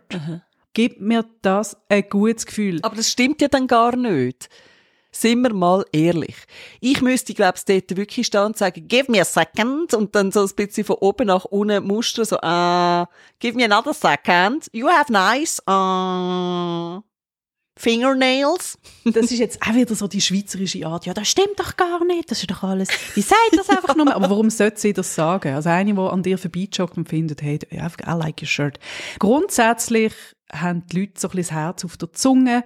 gibt 0.72 1.00
mir 1.00 1.24
das 1.42 1.76
ein 1.88 2.04
gutes 2.08 2.46
Gefühl. 2.46 2.78
Aber 2.82 2.96
das 2.96 3.10
stimmt 3.10 3.42
ja 3.42 3.48
dann 3.48 3.66
gar 3.66 3.94
nicht. 3.96 4.48
Sind 5.14 5.42
wir 5.42 5.54
mal 5.54 5.84
ehrlich. 5.92 6.34
Ich 6.80 7.00
müsste, 7.00 7.34
glaube 7.34 7.56
ich, 7.56 7.64
dort 7.64 7.96
wirklich 7.96 8.26
stehen 8.26 8.46
und 8.46 8.58
sagen, 8.58 8.88
give 8.88 9.10
me 9.10 9.20
a 9.20 9.24
second. 9.24 9.94
Und 9.94 10.14
dann 10.16 10.32
so 10.32 10.42
ein 10.42 10.50
bisschen 10.56 10.84
von 10.84 10.96
oben 10.96 11.28
nach 11.28 11.44
unten 11.44 11.86
mustern, 11.86 12.24
so, 12.24 12.36
ah, 12.42 13.08
give 13.38 13.56
me 13.56 13.64
another 13.64 13.94
second. 13.94 14.68
You 14.72 14.88
have 14.88 15.12
nice, 15.12 15.62
ah, 15.68 17.00
fingernails. 17.76 18.76
Das 19.04 19.30
ist 19.30 19.38
jetzt 19.38 19.62
auch 19.62 19.74
wieder 19.74 19.94
so 19.94 20.08
die 20.08 20.20
schweizerische 20.20 20.84
Art. 20.84 21.06
Ja, 21.06 21.14
das 21.14 21.28
stimmt 21.28 21.58
doch 21.58 21.76
gar 21.76 22.04
nicht. 22.04 22.32
Das 22.32 22.40
ist 22.40 22.50
doch 22.50 22.64
alles. 22.64 22.88
Die 23.14 23.22
sagt 23.22 23.56
das 23.56 23.70
einfach 23.70 23.94
nur. 23.94 24.12
Aber 24.12 24.30
warum 24.30 24.50
sollte 24.50 24.80
sie 24.80 24.92
das 24.92 25.14
sagen? 25.14 25.54
Also 25.54 25.68
eine, 25.68 25.94
die 25.94 26.00
an 26.00 26.24
dir 26.24 26.38
vorbeijoggt 26.38 26.96
und 26.96 27.08
findet, 27.08 27.40
hey, 27.40 27.60
I 27.70 27.78
like 28.04 28.42
your 28.42 28.48
shirt. 28.48 28.80
Grundsätzlich 29.20 30.12
haben 30.52 30.84
die 30.88 31.00
Leute 31.00 31.20
so 31.20 31.28
ein 31.28 31.36
bisschen 31.36 31.42
das 31.42 31.52
Herz 31.52 31.84
auf 31.84 31.96
der 31.96 32.12
Zunge 32.12 32.64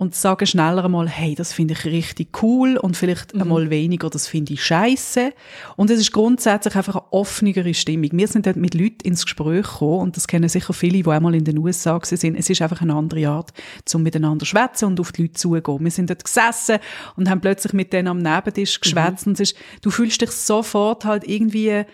und 0.00 0.14
sagen 0.14 0.46
schneller 0.46 0.86
einmal, 0.86 1.10
hey, 1.10 1.34
das 1.34 1.52
finde 1.52 1.74
ich 1.74 1.84
richtig 1.84 2.42
cool 2.42 2.78
und 2.78 2.96
vielleicht 2.96 3.34
einmal 3.34 3.68
weniger, 3.68 4.08
das 4.08 4.26
finde 4.26 4.54
ich 4.54 4.64
scheiße. 4.64 5.34
Und 5.76 5.90
es 5.90 6.00
ist 6.00 6.10
grundsätzlich 6.10 6.74
einfach 6.74 6.94
eine 6.94 7.12
offenere 7.12 7.74
Stimmung. 7.74 8.08
Wir 8.12 8.26
sind 8.26 8.46
dort 8.46 8.56
mit 8.56 8.72
Leuten 8.72 9.02
ins 9.06 9.24
Gespräch 9.26 9.66
gekommen 9.66 10.00
und 10.00 10.16
das 10.16 10.26
kennen 10.26 10.48
sicher 10.48 10.72
viele, 10.72 11.02
die 11.02 11.10
einmal 11.10 11.34
in 11.34 11.44
den 11.44 11.58
USA 11.58 12.00
sind. 12.02 12.34
Es 12.34 12.48
ist 12.48 12.62
einfach 12.62 12.80
eine 12.80 12.94
andere 12.94 13.28
Art, 13.28 13.50
zum 13.84 14.02
miteinander 14.02 14.46
zu 14.46 14.46
schwätzen 14.46 14.86
und 14.86 15.00
auf 15.00 15.12
die 15.12 15.20
Leute 15.20 15.34
zugehen. 15.34 15.84
Wir 15.84 15.90
sind 15.90 16.08
dort 16.08 16.24
gesessen 16.24 16.78
und 17.16 17.28
haben 17.28 17.42
plötzlich 17.42 17.74
mit 17.74 17.92
denen 17.92 18.08
am 18.08 18.22
Nebentisch 18.22 18.80
geschwätzt 18.80 19.26
und 19.26 19.34
es 19.34 19.50
ist, 19.50 19.56
du 19.82 19.90
fühlst 19.90 20.22
dich 20.22 20.30
sofort 20.30 21.04
halt 21.04 21.28
irgendwie 21.28 21.84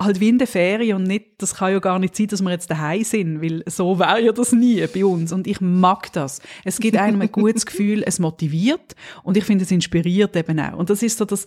halt 0.00 0.18
wie 0.18 0.30
in 0.30 0.38
der 0.38 0.46
Ferien 0.46 0.96
und 0.96 1.02
nicht, 1.04 1.26
das 1.38 1.54
kann 1.54 1.72
ja 1.72 1.78
gar 1.78 1.98
nicht 1.98 2.16
sein, 2.16 2.26
dass 2.28 2.40
wir 2.42 2.50
jetzt 2.50 2.70
daheim 2.70 3.04
sind, 3.04 3.42
weil 3.42 3.62
so 3.66 3.98
wäre 3.98 4.22
ja 4.22 4.32
das 4.32 4.52
nie 4.52 4.84
bei 4.86 5.04
uns 5.04 5.30
und 5.30 5.46
ich 5.46 5.60
mag 5.60 6.12
das. 6.14 6.40
Es 6.64 6.80
gibt 6.80 6.96
einem 6.96 7.20
ein 7.20 7.30
gutes 7.30 7.66
Gefühl, 7.66 8.02
es 8.04 8.18
motiviert 8.18 8.96
und 9.22 9.36
ich 9.36 9.44
finde, 9.44 9.64
es 9.64 9.70
inspiriert 9.70 10.34
eben 10.36 10.58
auch. 10.58 10.78
Und 10.78 10.88
das 10.88 11.02
ist 11.02 11.18
so 11.18 11.26
das, 11.26 11.46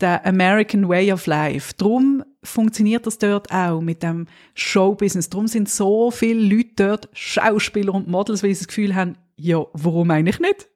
der 0.00 0.24
American 0.26 0.88
Way 0.88 1.12
of 1.12 1.26
Life. 1.26 1.72
Drum 1.78 2.22
funktioniert 2.42 3.06
das 3.06 3.16
dort 3.16 3.50
auch 3.50 3.80
mit 3.80 4.02
dem 4.02 4.26
Showbusiness. 4.54 5.30
Drum 5.30 5.46
sind 5.46 5.70
so 5.70 6.10
viele 6.10 6.40
Leute 6.40 6.74
dort, 6.76 7.08
Schauspieler 7.14 7.94
und 7.94 8.06
Models, 8.06 8.42
weil 8.42 8.54
sie 8.54 8.60
das 8.60 8.68
Gefühl 8.68 8.94
haben, 8.94 9.16
ja, 9.36 9.64
warum 9.72 10.10
eigentlich 10.10 10.40
nicht? 10.40 10.68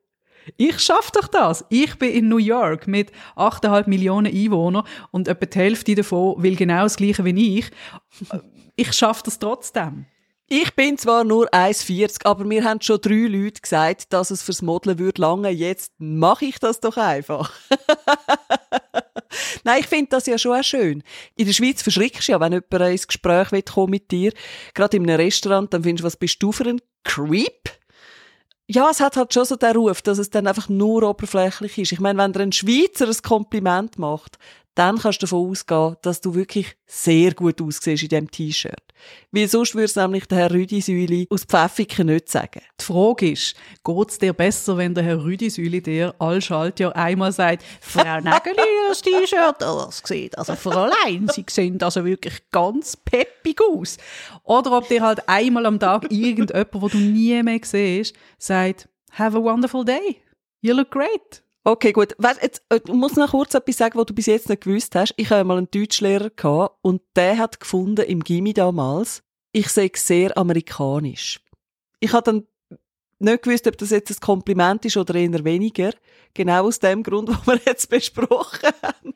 Ich 0.56 0.78
schaff 0.80 1.10
doch 1.10 1.28
das. 1.28 1.64
Ich 1.68 1.96
bin 1.98 2.10
in 2.10 2.28
New 2.28 2.38
York 2.38 2.86
mit 2.86 3.12
8,5 3.36 3.88
Millionen 3.88 4.34
Einwohnern 4.34 4.84
und 5.10 5.28
etwa 5.28 5.46
die 5.46 5.58
Hälfte 5.58 5.94
davon 5.94 6.42
will 6.42 6.56
genau 6.56 6.82
das 6.82 6.96
Gleiche 6.96 7.24
wie 7.24 7.58
ich. 7.58 7.70
Ich 8.76 8.92
schaff 8.92 9.22
das 9.22 9.38
trotzdem. 9.38 10.06
Ich 10.50 10.74
bin 10.74 10.96
zwar 10.96 11.24
nur 11.24 11.46
1,40, 11.52 12.24
aber 12.24 12.44
mir 12.44 12.64
haben 12.64 12.80
schon 12.80 13.00
drei 13.02 13.26
Leute 13.26 13.60
gesagt, 13.60 14.14
dass 14.14 14.30
es 14.30 14.42
fürs 14.42 14.62
Modeln 14.62 14.98
würde 14.98 15.20
lange. 15.20 15.50
Jetzt 15.50 15.92
mache 15.98 16.46
ich 16.46 16.58
das 16.58 16.80
doch 16.80 16.96
einfach. 16.96 17.52
Nein, 19.64 19.80
ich 19.80 19.86
finde 19.86 20.08
das 20.08 20.24
ja 20.24 20.38
schon 20.38 20.58
auch 20.58 20.64
schön. 20.64 21.02
In 21.36 21.46
der 21.46 21.52
Schweiz 21.52 21.82
verschrickst 21.82 22.28
du 22.28 22.32
ja, 22.32 22.40
wenn 22.40 22.52
jemand 22.52 22.90
ins 22.90 23.06
Gespräch 23.06 23.52
will 23.52 23.62
mit 23.88 24.10
dir. 24.10 24.32
Gerade 24.72 24.96
in 24.96 25.02
einem 25.02 25.20
Restaurant, 25.20 25.74
dann 25.74 25.82
findest 25.82 26.02
du, 26.02 26.06
was 26.06 26.16
bist 26.16 26.42
du 26.42 26.50
für 26.50 26.64
ein 26.64 26.80
Creep? 27.04 27.77
Ja, 28.70 28.90
es 28.90 29.00
hat 29.00 29.16
halt 29.16 29.32
schon 29.32 29.46
so 29.46 29.56
den 29.56 29.74
Ruf, 29.76 30.02
dass 30.02 30.18
es 30.18 30.28
dann 30.28 30.46
einfach 30.46 30.68
nur 30.68 31.02
oberflächlich 31.02 31.78
ist. 31.78 31.92
Ich 31.92 32.00
meine, 32.00 32.18
wenn 32.18 32.34
dir 32.34 32.40
ein 32.40 32.52
Schweizer 32.52 33.08
ein 33.08 33.16
Kompliment 33.22 33.98
macht, 33.98 34.38
dann 34.78 34.98
kannst 34.98 35.20
du 35.20 35.26
davon 35.26 35.50
ausgehen, 35.50 35.96
dass 36.02 36.20
du 36.20 36.34
wirklich 36.36 36.76
sehr 36.86 37.34
gut 37.34 37.60
aussiehst 37.60 38.04
in 38.04 38.08
diesem 38.08 38.30
T-Shirt. 38.30 38.80
Weil 39.32 39.48
sonst 39.48 39.74
würde 39.74 39.86
es 39.86 39.96
nämlich 39.96 40.26
der 40.26 40.38
Herr 40.38 40.50
Rüdisüli 40.52 41.26
aus 41.30 41.44
Pfäffiken 41.44 42.06
nicht 42.06 42.28
sagen. 42.28 42.60
Die 42.80 42.84
Frage 42.84 43.32
ist, 43.32 43.56
geht's 43.84 44.18
dir 44.18 44.32
besser, 44.32 44.76
wenn 44.76 44.94
der 44.94 45.02
Herr 45.02 45.24
Rüdisüli 45.24 45.82
dir 45.82 46.14
all 46.20 46.40
Schaltjahr 46.40 46.94
einmal 46.94 47.32
sagt, 47.32 47.64
Frau 47.80 48.20
Nägeli, 48.20 48.62
das 48.88 49.02
T-Shirt, 49.02 49.56
das 49.58 50.00
sieht, 50.04 50.38
also 50.38 50.54
Fräulein, 50.54 51.28
Sie 51.28 51.44
sehen 51.50 51.82
also 51.82 52.04
wirklich 52.04 52.38
ganz 52.52 52.96
peppig 52.96 53.60
aus. 53.60 53.96
Oder 54.44 54.78
ob 54.78 54.88
dir 54.88 55.02
halt 55.02 55.28
einmal 55.28 55.66
am 55.66 55.80
Tag 55.80 56.04
irgendjemand, 56.10 56.68
wo 56.72 56.88
du 56.88 56.98
nie 56.98 57.42
mehr 57.42 57.58
siehst, 57.62 58.14
sagt, 58.38 58.88
have 59.10 59.36
a 59.36 59.42
wonderful 59.42 59.84
day. 59.84 60.22
You 60.60 60.74
look 60.74 60.90
great. 60.92 61.42
Okay, 61.68 61.92
gut. 61.92 62.14
Weißt, 62.16 62.42
jetzt, 62.42 62.62
äh, 62.70 62.80
ich 62.82 62.94
muss 62.94 63.16
noch 63.16 63.32
kurz 63.32 63.52
etwas 63.52 63.76
sagen, 63.76 63.98
was 63.98 64.06
du 64.06 64.14
bis 64.14 64.24
jetzt 64.24 64.48
nicht 64.48 64.62
gewusst 64.62 64.94
hast. 64.94 65.12
Ich 65.18 65.28
habe 65.28 65.44
mal 65.44 65.58
einen 65.58 65.70
Deutschlehrer 65.70 66.30
gehabt 66.30 66.78
und 66.80 67.02
der 67.14 67.36
hat 67.36 67.60
gefunden 67.60 68.06
im 68.06 68.24
Gimmi 68.24 68.54
damals, 68.54 69.22
ich 69.52 69.68
sei 69.68 69.90
sehr 69.94 70.38
amerikanisch. 70.38 71.40
Ich 72.00 72.14
habe 72.14 72.22
dann 72.22 72.46
nicht 73.18 73.42
gewusst, 73.42 73.66
ob 73.66 73.76
das 73.76 73.90
jetzt 73.90 74.10
ein 74.10 74.20
Kompliment 74.20 74.86
ist 74.86 74.96
oder 74.96 75.14
eher 75.14 75.44
weniger. 75.44 75.90
Genau 76.32 76.68
aus 76.68 76.78
dem 76.78 77.02
Grund, 77.02 77.28
was 77.44 77.46
wir 77.46 77.60
jetzt 77.66 77.90
besprochen 77.90 78.70
haben. 78.82 79.12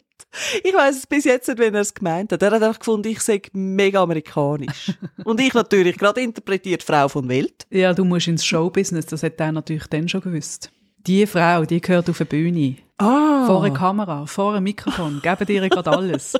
Ich 0.62 0.74
weiß 0.74 0.96
es 0.96 1.06
bis 1.06 1.24
jetzt 1.24 1.48
nicht, 1.48 1.58
wenn 1.58 1.74
er 1.74 1.80
es 1.80 1.94
gemeint 1.94 2.32
hat. 2.32 2.42
Er 2.42 2.50
hat 2.50 2.62
einfach 2.62 2.80
gefunden, 2.80 3.08
ich 3.08 3.20
sei 3.20 3.40
mega 3.54 4.02
amerikanisch. 4.02 4.92
und 5.24 5.40
ich 5.40 5.54
natürlich, 5.54 5.96
gerade 5.96 6.20
interpretiert 6.20 6.82
Frau 6.82 7.08
von 7.08 7.26
Welt. 7.30 7.66
Ja, 7.70 7.94
du 7.94 8.04
musst 8.04 8.28
ins 8.28 8.44
Showbusiness, 8.44 9.06
das 9.06 9.22
hat 9.22 9.40
er 9.40 9.52
natürlich 9.52 9.86
dann 9.86 10.06
schon 10.06 10.20
gewusst. 10.20 10.70
Die 11.06 11.26
Frau, 11.26 11.64
die 11.64 11.80
gehört 11.80 12.08
auf 12.08 12.20
eine 12.20 12.26
Bühne. 12.26 12.76
Ah. 12.98 13.44
Vor 13.46 13.64
einer 13.64 13.74
Kamera, 13.74 14.26
vor 14.26 14.52
einem 14.54 14.64
Mikrofon, 14.64 15.20
geben 15.22 15.46
dir 15.46 15.68
gerade 15.68 15.90
alles. 15.90 16.34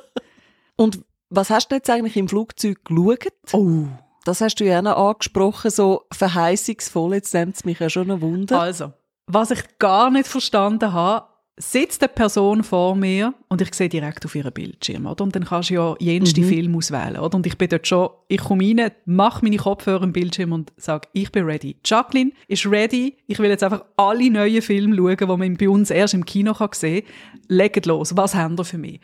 Und 0.75 0.99
was 1.29 1.49
hast 1.49 1.69
du 1.69 1.75
jetzt 1.75 1.89
eigentlich 1.89 2.15
im 2.15 2.29
Flugzeug 2.29 2.85
geschaut? 2.85 3.27
Oh, 3.51 3.85
Das 4.23 4.39
hast 4.39 4.55
du 4.55 4.65
ja 4.65 4.79
auch 4.79 4.83
noch 4.83 5.09
angesprochen, 5.09 5.71
so 5.71 6.03
verheißungsvoll. 6.11 7.15
Jetzt 7.15 7.33
nimmt 7.33 7.55
es 7.55 7.65
mich 7.65 7.79
ja 7.79 7.89
schon 7.89 8.09
ein 8.09 8.21
Wunder. 8.21 8.59
Also, 8.61 8.93
was 9.27 9.51
ich 9.51 9.79
gar 9.79 10.09
nicht 10.09 10.27
verstanden 10.27 10.93
habe, 10.93 11.27
sitzt 11.57 12.01
eine 12.01 12.09
Person 12.09 12.63
vor 12.63 12.95
mir 12.95 13.33
und 13.47 13.61
ich 13.61 13.73
sehe 13.75 13.89
direkt 13.89 14.25
auf 14.25 14.33
ihren 14.33 14.51
Bildschirm, 14.51 15.05
oder? 15.05 15.23
Und 15.23 15.35
dann 15.35 15.45
kannst 15.45 15.69
du 15.69 15.75
ja 15.75 15.95
jenste 15.99 16.41
mhm. 16.41 16.45
Film 16.45 16.75
auswählen, 16.75 17.17
oder? 17.17 17.35
Und 17.35 17.45
ich 17.45 17.57
bin 17.57 17.69
dort 17.69 17.87
schon, 17.87 18.09
ich 18.27 18.41
komme 18.41 18.63
rein, 18.63 18.91
mache 19.05 19.43
meine 19.43 19.57
Kopfhörer 19.57 20.03
im 20.03 20.13
Bildschirm 20.13 20.51
und 20.51 20.73
sage, 20.77 21.07
ich 21.13 21.31
bin 21.31 21.45
ready. 21.45 21.77
Jacqueline 21.85 22.31
ist 22.47 22.65
ready. 22.65 23.17
Ich 23.27 23.37
will 23.37 23.49
jetzt 23.49 23.63
einfach 23.63 23.85
alle 23.97 24.31
neuen 24.31 24.61
Filme 24.63 24.95
schauen, 24.95 25.17
die 25.17 25.25
man 25.25 25.57
bei 25.57 25.69
uns 25.69 25.91
erst 25.91 26.15
im 26.15 26.25
Kino 26.25 26.53
kann 26.53 26.69
sehen 26.73 27.05
kann. 27.05 27.41
Legt 27.49 27.85
los. 27.85 28.17
Was 28.17 28.33
haben 28.33 28.57
ihr 28.57 28.65
für 28.65 28.79
mich? 28.79 28.99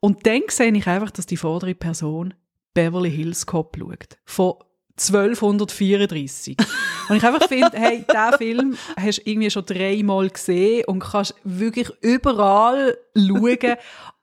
Und 0.00 0.26
dann 0.26 0.42
sehe 0.48 0.72
ich 0.72 0.86
einfach, 0.86 1.10
dass 1.10 1.26
die 1.26 1.38
vordere 1.38 1.74
Person 1.74 2.34
Beverly 2.74 3.10
Hills 3.10 3.46
Cop 3.46 3.76
schaut. 3.78 4.18
Von 4.26 4.54
1234. 4.98 6.56
und 7.08 7.16
ich 7.16 7.24
einfach 7.24 7.48
finde, 7.48 7.70
hey, 7.74 8.04
diesen 8.08 8.38
Film 8.38 8.76
hast 8.96 9.18
du 9.18 9.30
irgendwie 9.30 9.50
schon 9.50 9.66
dreimal 9.66 10.28
gesehen 10.30 10.84
und 10.86 11.00
kannst 11.00 11.34
wirklich 11.44 11.90
überall 12.00 12.96
schauen. 13.16 13.76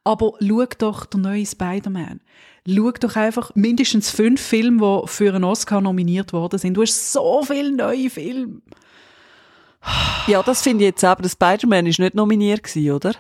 Aber 0.04 0.34
schau 0.40 0.66
doch 0.78 1.06
den 1.06 1.22
neuen 1.22 1.46
Spider-Man. 1.46 2.22
Schau 2.68 2.92
doch 2.92 3.16
einfach 3.16 3.54
mindestens 3.56 4.10
fünf 4.10 4.42
Filme, 4.42 5.02
die 5.04 5.08
für 5.08 5.34
einen 5.34 5.44
Oscar 5.44 5.82
nominiert 5.82 6.34
worden 6.34 6.60
sind. 6.60 6.76
Du 6.76 6.82
hast 6.82 7.12
so 7.12 7.44
viele 7.44 7.72
neue 7.72 8.10
Filme. 8.10 8.62
ja, 10.28 10.42
das 10.44 10.62
finde 10.62 10.84
ich 10.84 10.90
jetzt 10.90 11.04
aber. 11.04 11.22
Der 11.22 11.30
Spider-Man 11.30 11.86
ist 11.88 12.00
nicht 12.00 12.16
nominiert 12.16 12.64
gewesen, 12.64 12.92
oder? 12.92 13.14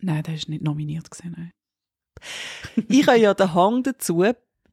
Nein, 0.00 0.22
der 0.22 0.34
ist 0.34 0.48
nicht 0.48 0.62
nominiert 0.62 1.10
gewesen, 1.10 1.34
nein. 1.36 1.52
ich 2.88 3.06
habe 3.06 3.18
ja 3.18 3.34
den 3.34 3.54
Hang 3.54 3.82
dazu, 3.82 4.24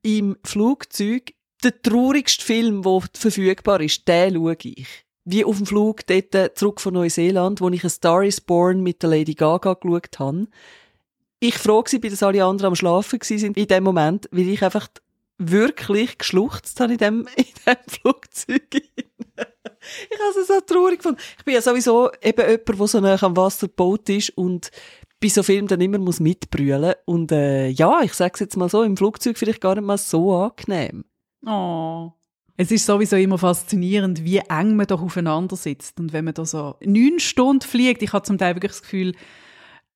im 0.01 0.37
Flugzeug 0.43 1.33
der 1.63 1.81
traurigste 1.81 2.43
Film, 2.43 2.83
der 2.83 3.01
verfügbar 3.13 3.81
ist, 3.81 4.07
den 4.07 4.35
schaue 4.35 4.57
ich. 4.63 4.87
Wie 5.25 5.45
auf 5.45 5.57
dem 5.57 5.65
Flug 5.65 6.07
dort 6.07 6.57
zurück 6.57 6.81
von 6.81 6.93
Neuseeland, 6.93 7.61
wo 7.61 7.69
ich 7.69 7.83
ein 7.83 7.89
Star 7.89 8.23
is 8.23 8.41
Born 8.41 8.81
mit 8.81 9.03
der 9.03 9.11
Lady 9.11 9.35
Gaga 9.35 9.73
geschaut 9.73 10.19
habe. 10.19 10.47
Ich 11.39 11.57
frage 11.57 11.89
sie, 11.89 11.99
dass 11.99 12.23
alle 12.23 12.43
anderen 12.43 12.69
am 12.69 12.75
Schlafen 12.75 13.19
sind 13.21 13.57
in 13.57 13.67
dem 13.67 13.83
Moment, 13.83 14.27
weil 14.31 14.49
ich 14.49 14.63
einfach 14.63 14.87
wirklich 15.37 16.17
geschluchzt 16.17 16.79
habe 16.79 16.93
in 16.93 16.97
dem, 16.97 17.27
in 17.35 17.45
dem 17.65 17.77
Flugzeug. 17.87 18.67
ich 18.73 20.19
habe 20.19 20.39
es 20.39 20.47
so 20.47 20.59
traurig 20.61 20.99
gefunden. 20.99 21.19
Ich 21.37 21.45
bin 21.45 21.53
ja 21.53 21.61
sowieso 21.61 22.11
eben 22.21 22.49
jemand, 22.49 22.79
der 22.79 22.87
so 22.87 22.99
nah 22.99 23.21
am 23.21 23.37
Wasser 23.37 23.67
gebaut 23.67 24.09
ist 24.09 24.31
und 24.31 24.71
bei 25.21 25.27
so 25.27 25.43
Filmen 25.43 25.67
dann 25.67 25.81
immer 25.81 25.97
muss 25.97 26.19
mitbrüllen. 26.19 26.93
Und 27.05 27.31
äh, 27.31 27.69
ja, 27.69 28.01
ich 28.01 28.13
sage 28.13 28.33
es 28.35 28.39
jetzt 28.39 28.57
mal 28.57 28.69
so, 28.69 28.83
im 28.83 28.97
Flugzeug 28.97 29.37
vielleicht 29.37 29.61
gar 29.61 29.75
nicht 29.75 29.85
mal 29.85 29.97
so 29.97 30.33
angenehm. 30.33 31.05
Oh. 31.45 32.11
Es 32.57 32.71
ist 32.71 32.85
sowieso 32.85 33.15
immer 33.15 33.37
faszinierend, 33.37 34.25
wie 34.25 34.39
eng 34.39 34.75
man 34.75 34.85
doch 34.85 35.01
aufeinander 35.01 35.55
sitzt. 35.55 35.97
Und 35.99 36.11
wenn 36.11 36.25
man 36.25 36.33
da 36.33 36.45
so 36.45 36.75
neun 36.83 37.19
Stunden 37.19 37.61
fliegt, 37.61 38.03
ich 38.03 38.11
habe 38.11 38.25
zum 38.25 38.37
Teil 38.37 38.55
wirklich 38.55 38.73
das 38.73 38.81
Gefühl, 38.81 39.13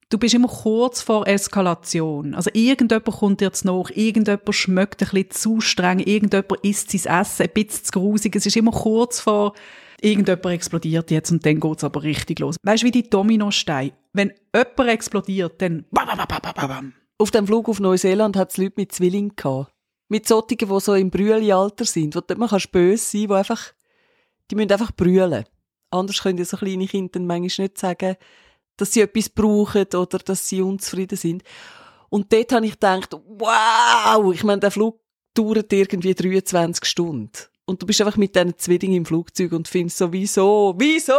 du 0.10 0.17
bist 0.17 0.34
immer 0.34 0.47
kurz 0.47 1.01
vor 1.01 1.27
Eskalation. 1.27 2.36
Also 2.36 2.49
irgendjemand 2.53 3.17
kommt 3.17 3.41
dir 3.41 3.45
jetzt 3.47 3.65
nach, 3.65 3.89
irgendjemand 3.89 4.56
schmeckt 4.56 5.01
ein 5.01 5.10
bisschen 5.10 5.32
zu 5.32 5.60
streng, 5.60 5.99
irgendjemand 5.99 6.63
isst 6.63 6.91
sein 6.91 7.21
Essen 7.21 7.43
ein 7.43 7.49
bisschen 7.53 7.84
zu 7.84 7.91
grusig. 7.91 8.34
Es 8.36 8.45
ist 8.45 8.56
immer 8.56 8.71
kurz 8.71 9.19
vor, 9.19 9.56
irgendjemand 9.99 10.45
explodiert 10.45 11.12
jetzt 11.12 11.32
und 11.32 11.45
dann 11.45 11.60
geht 11.60 11.77
es 11.77 11.84
aber 11.84 12.03
richtig 12.03 12.39
los. 12.39 12.56
Weißt 12.63 12.84
du, 12.84 12.88
wie 12.88 12.91
die 12.91 13.10
Dominosteine? 13.10 13.91
Wenn 14.13 14.32
jemand 14.56 14.89
explodiert, 14.89 15.62
dann 15.62 15.86
Auf 17.17 17.32
dem 17.32 17.45
Flug 17.45 17.67
auf 17.67 17.82
Neuseeland 17.82 18.38
hat 18.38 18.51
es 18.51 18.58
Leute 18.58 18.75
mit 18.77 18.93
Zwillingen 18.93 19.36
gehabt 19.36 19.73
mit 20.13 20.28
solchen, 20.28 20.58
die 20.60 20.80
so 20.80 20.93
im 20.93 21.10
Brühli-Alter 21.10 21.86
sind, 21.86 22.15
wo 22.15 22.21
man 22.36 22.47
kann 22.47 22.62
böse 22.71 23.04
sein, 23.04 23.28
die 23.28 23.34
einfach, 23.34 23.73
die 24.52 24.56
müssen 24.56 24.71
einfach 24.71 24.91
brüllen. 24.91 25.45
Anders 25.89 26.21
können 26.21 26.45
so 26.45 26.56
kleine 26.56 26.86
Kinder 26.86 27.19
manchmal 27.19 27.65
nicht 27.65 27.80
sagen, 27.80 28.15
dass 28.78 28.91
sie 28.91 29.02
etwas 29.02 29.30
brauchen 29.30 29.88
oder 29.88 30.19
dass 30.19 30.47
sie 30.47 30.62
unzufrieden 30.62 31.17
sind. 31.17 31.41
Und 32.12 32.32
dort 32.32 32.52
habe 32.52 32.67
ich 32.67 32.73
gedacht, 32.73 33.12
wow, 33.26 34.32
ich 34.32 34.43
meine, 34.43 34.60
der 34.60 34.69
Flug 34.69 34.99
dauert 35.34 35.73
irgendwie 35.73 36.13
23 36.13 36.86
Stunden. 36.86 37.32
Und 37.65 37.82
du 37.82 37.88
bist 37.88 37.99
einfach 38.02 38.17
mit 38.17 38.36
diesen 38.36 38.56
Zwillingen 38.56 38.97
im 38.97 39.06
Flugzeug 39.08 39.52
und 39.54 39.67
findest 39.67 39.97
so, 39.97 40.13
wieso, 40.13 40.76
wieso? 40.78 41.13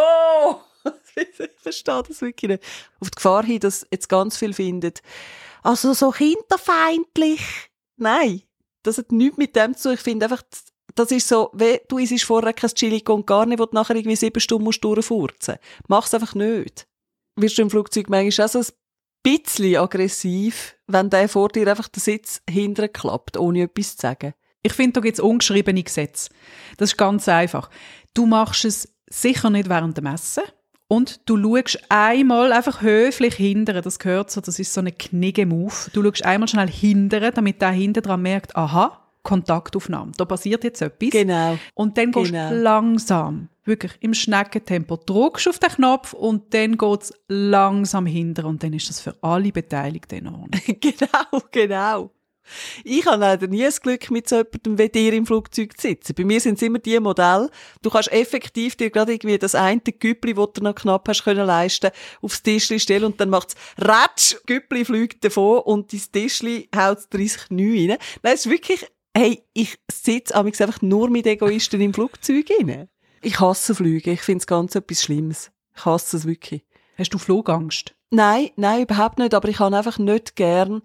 ich 1.16 1.50
verstehe 1.57 2.02
das 2.07 2.20
wirklich 2.20 2.48
nicht. 2.48 2.62
Auf 3.00 3.11
die 3.11 3.16
Gefahr 3.16 3.44
hin, 3.44 3.59
dass 3.59 3.85
jetzt 3.90 4.09
ganz 4.09 4.37
viel 4.37 4.52
findet, 4.52 5.02
also 5.64 5.94
so 5.94 6.12
kinderfeindlich. 6.12 7.40
Nein, 7.96 8.42
das 8.84 8.98
hat 8.98 9.10
nichts 9.10 9.36
mit 9.36 9.56
dem 9.56 9.76
zu. 9.76 9.92
Ich 9.92 10.00
finde 10.00 10.26
einfach, 10.26 10.42
das 10.94 11.10
ist 11.10 11.26
so, 11.26 11.50
wie 11.54 11.80
du 11.88 11.98
isst 11.98 12.24
vorher 12.24 12.52
kein 12.52 12.70
Chili 12.70 13.00
con 13.00 13.26
Carne, 13.26 13.58
wo 13.58 13.66
du 13.66 13.74
nachher 13.74 13.96
irgendwie 13.96 14.16
sieben 14.16 14.40
Stunden 14.40 14.64
musst 14.64 14.84
durchfurzen. 14.84 15.56
Mach's 15.88 16.14
einfach 16.14 16.34
nicht. 16.34 16.86
Wirst 17.36 17.58
du 17.58 17.62
im 17.62 17.70
Flugzeug 17.70 18.08
manchmal 18.08 18.46
auch 18.46 18.52
so 18.52 18.60
ein 18.60 18.66
bisschen 19.22 19.76
aggressiv, 19.76 20.76
wenn 20.86 21.10
der 21.10 21.28
vor 21.28 21.48
dir 21.48 21.66
einfach 21.66 21.88
den 21.88 22.00
Sitz 22.00 22.42
hinterher 22.48 22.90
klappt, 22.90 23.36
ohne 23.36 23.62
etwas 23.62 23.96
zu 23.96 24.02
sagen. 24.02 24.34
Ich 24.62 24.72
finde, 24.72 24.92
da 24.92 25.00
gibt 25.00 25.18
es 25.18 25.24
ungeschriebene 25.24 25.82
Gesetze. 25.82 26.30
Das 26.76 26.92
ist 26.92 26.96
ganz 26.96 27.28
einfach. 27.28 27.70
Du 28.14 28.26
machst 28.26 28.64
es 28.64 28.94
sicher 29.08 29.50
nicht 29.50 29.68
während 29.68 29.98
dem 29.98 30.06
Essen. 30.06 30.44
Und 30.94 31.28
du 31.28 31.37
schaust 31.37 31.78
einmal 31.88 32.52
einfach 32.52 32.80
höflich 32.80 33.35
hindern, 33.35 33.83
das 33.83 33.98
gehört 33.98 34.30
so, 34.30 34.40
das 34.40 34.61
ist 34.61 34.72
so 34.72 34.80
eine 34.80 34.92
knigge 34.92 35.44
Move. 35.44 35.74
Du 35.92 36.04
schaust 36.04 36.24
einmal 36.24 36.46
schnell 36.46 36.68
hindern, 36.68 37.33
damit 37.35 37.61
der 37.61 37.70
hinter 37.70 38.00
dran 38.00 38.22
merkt, 38.22 38.54
aha, 38.54 39.00
Kontaktaufnahme, 39.24 40.12
da 40.16 40.24
passiert 40.24 40.62
jetzt 40.62 40.83
etwas. 40.83 41.11
Genau. 41.11 41.59
Und 41.74 41.98
dann 41.98 42.12
gehst 42.12 42.30
genau. 42.30 42.50
du 42.50 42.62
langsam, 42.62 43.48
wirklich 43.64 43.92
im 44.00 44.14
Schneckentempo, 44.14 44.96
drückst 44.96 45.48
auf 45.48 45.59
den 45.59 45.70
Knopf 45.70 46.12
und 46.12 46.54
dann 46.54 46.78
geht's 46.78 47.12
langsam 47.26 48.07
hinter 48.07 48.44
und 48.44 48.62
dann 48.62 48.72
ist 48.72 48.88
das 48.88 49.00
für 49.00 49.16
alle 49.20 49.50
Beteiligten 49.50 50.18
in 50.18 50.26
Ordnung. 50.28 50.50
genau, 50.80 51.42
genau. 51.50 52.11
Ich 52.85 53.07
habe 53.07 53.20
leider 53.20 53.46
nie 53.46 53.62
das 53.62 53.80
Glück, 53.80 54.11
mit 54.11 54.28
so 54.28 54.37
jemandem 54.37 54.78
wie 54.78 54.88
dir 54.88 55.12
im 55.12 55.26
Flugzeug 55.26 55.76
zu 55.76 55.88
sitzen. 55.88 56.14
Bei 56.14 56.24
mir 56.24 56.40
sind 56.40 56.57
es 56.57 56.62
immer 56.62 56.78
die 56.78 56.98
Modelle. 57.00 57.50
Du 57.83 57.90
kannst 57.90 58.12
effektiv 58.12 58.76
dir 58.76 58.90
gerade 58.90 59.12
irgendwie 59.12 59.38
das 59.38 59.54
eine 59.54 59.80
Güppli, 59.80 60.35
das 60.35 60.48
du 60.54 60.62
noch 60.62 60.74
knapp 60.74 61.09
hast 61.09 61.24
können 61.24 61.46
leisten, 61.46 61.90
aufs 62.22 62.42
Tischli 62.42 62.78
stellen 62.80 63.04
und 63.04 63.20
dann 63.20 63.30
macht's 63.30 63.54
Ratsch, 63.78 64.37
Güppli 64.46 64.85
fliegt 64.85 65.24
davon 65.24 65.61
und 65.61 65.92
dein 65.92 66.02
Tischli 66.12 66.68
haut 66.74 66.98
30 67.11 67.48
Knie 67.48 67.90
rein. 67.90 67.98
Nein, 68.22 68.35
es 68.35 68.46
ist 68.46 68.52
wirklich, 68.52 68.87
hey, 69.16 69.42
ich 69.52 69.78
sitze 69.90 70.35
einfach 70.35 70.83
nur 70.83 71.11
mit 71.11 71.26
Egoisten 71.26 71.80
im 71.80 71.94
Flugzeug 71.94 72.46
rein. 72.59 72.88
Ich 73.22 73.40
hasse 73.40 73.74
Flüge. 73.74 74.12
Ich 74.12 74.20
finde 74.20 74.40
es 74.40 74.46
ganz 74.46 74.74
etwas 74.74 75.02
Schlimmes. 75.02 75.50
Ich 75.74 75.85
hasse 75.87 76.18
es 76.18 76.26
wirklich. 76.26 76.62
Hast 76.98 77.14
du 77.14 77.18
Flugangst? 77.18 77.94
Nein, 78.11 78.50
nein, 78.57 78.83
überhaupt 78.83 79.18
nicht. 79.18 79.35
Aber 79.35 79.48
ich 79.48 79.59
habe 79.59 79.76
einfach 79.76 79.98
nicht 79.98 80.37
gern, 80.37 80.83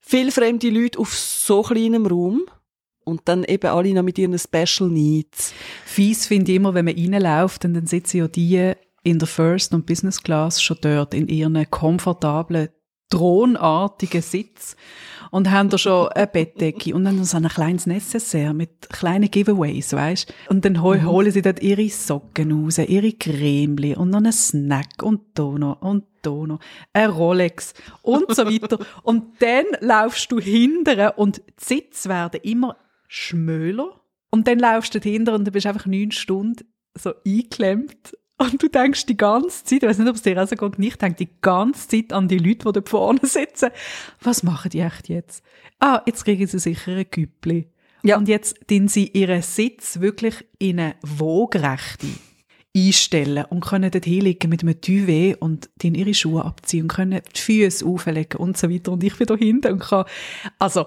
viel 0.00 0.32
fremde 0.32 0.70
Leute 0.70 0.98
auf 0.98 1.14
so 1.14 1.62
kleinem 1.62 2.06
Raum 2.06 2.42
und 3.04 3.22
dann 3.26 3.44
eben 3.44 3.70
alle 3.70 3.92
noch 3.94 4.02
mit 4.02 4.18
ihren 4.18 4.38
Special 4.38 4.88
Needs. 4.88 5.52
Fies 5.84 6.26
finde 6.26 6.52
ich 6.52 6.56
immer, 6.56 6.74
wenn 6.74 6.84
man 6.84 6.94
reinläuft 6.94 7.64
und 7.64 7.74
dann 7.74 7.86
sitzen 7.86 8.18
ja 8.18 8.28
die 8.28 8.72
in 9.02 9.18
der 9.18 9.28
First 9.28 9.72
und 9.72 9.86
Business 9.86 10.22
Class 10.22 10.62
schon 10.62 10.78
dort 10.80 11.14
in 11.14 11.28
ihren 11.28 11.70
komfortablen, 11.70 12.68
thronartigen 13.08 14.22
Sitz 14.22 14.76
und 15.30 15.50
haben 15.50 15.68
da 15.68 15.78
schon 15.78 16.08
eine 16.08 16.26
Bettdecke 16.26 16.94
und 16.94 17.04
dann 17.04 17.24
so 17.24 17.36
ein 17.36 17.48
kleines 17.48 17.86
Necessaire 17.86 18.54
mit 18.54 18.88
kleinen 18.90 19.30
Giveaways, 19.30 19.92
weißt? 19.92 20.32
Und 20.48 20.64
dann 20.64 20.82
hol, 20.82 20.98
mhm. 20.98 21.06
holen 21.06 21.32
sie 21.32 21.42
dort 21.42 21.62
ihre 21.62 21.88
Socken 21.88 22.52
raus, 22.52 22.78
ihre 22.78 23.12
Cremeli 23.12 23.94
und 23.94 24.10
noch 24.10 24.18
einen 24.18 24.32
Snack 24.32 25.02
und 25.02 25.22
da 25.34 25.44
noch 25.44 25.80
und 25.82 26.04
da 26.22 26.30
noch 26.30 26.60
ein 26.92 27.10
Rolex 27.10 27.74
und 28.02 28.34
so 28.34 28.46
weiter. 28.46 28.78
und 29.02 29.40
dann 29.40 29.64
laufst 29.80 30.30
du 30.32 30.38
hinterher 30.40 31.18
und 31.18 31.38
die 31.38 31.64
Sitze 31.64 32.08
werden 32.08 32.40
immer 32.42 32.76
schmöler 33.08 34.00
und 34.30 34.46
dann 34.46 34.58
laufst 34.58 34.94
du 34.94 35.00
hinter 35.00 35.34
und 35.34 35.46
du 35.46 35.50
bist 35.50 35.66
einfach 35.66 35.86
neun 35.86 36.12
Stunden 36.12 36.64
so 36.94 37.12
eingeklemmt 37.26 38.16
und 38.40 38.62
du 38.62 38.68
denkst 38.68 39.06
die 39.06 39.16
ganze 39.16 39.64
Zeit, 39.64 39.82
ich 39.82 39.88
weiß 39.88 39.98
nicht, 39.98 40.08
ob 40.08 40.16
es 40.16 40.22
dir 40.22 40.42
auch 40.42 40.48
so 40.48 40.56
geht, 40.56 40.78
ich 40.78 40.96
denke 40.96 41.26
die 41.26 41.30
ganze 41.42 41.88
Zeit 41.88 42.12
an 42.12 42.26
die 42.26 42.38
Leute, 42.38 42.72
die 42.72 42.80
da 42.80 42.82
vorne 42.84 43.20
sitzen. 43.22 43.68
Was 44.22 44.42
machen 44.42 44.70
die 44.70 44.80
echt 44.80 45.08
jetzt? 45.08 45.44
Ah, 45.78 46.02
jetzt 46.06 46.24
kriegen 46.24 46.46
sie 46.46 46.58
sicher 46.58 46.92
ein 46.92 47.06
Güppli. 47.10 47.68
Ja. 48.02 48.16
Und 48.16 48.28
jetzt 48.28 48.58
den 48.70 48.88
sie 48.88 49.08
ihren 49.08 49.42
Sitz 49.42 50.00
wirklich 50.00 50.34
in 50.58 50.80
eine 50.80 50.94
Wogrechte 51.02 52.06
einstellen 52.74 53.44
und 53.50 53.64
können 53.64 53.90
dort 53.90 54.04
hinlegen 54.04 54.48
mit 54.48 54.62
einem 54.62 54.80
Duvet 54.80 55.42
und 55.42 55.68
dann 55.82 55.94
ihre 55.94 56.14
Schuhe 56.14 56.44
abziehen 56.44 56.82
und 56.82 56.88
können 56.88 57.20
die 57.34 57.40
Füße 57.40 57.84
auflegen 57.84 58.40
und 58.40 58.56
so 58.56 58.70
weiter. 58.70 58.92
Und 58.92 59.04
ich 59.04 59.16
bin 59.16 59.26
da 59.26 59.36
hinten 59.36 59.72
und 59.72 59.80
kann, 59.80 60.04
also, 60.58 60.86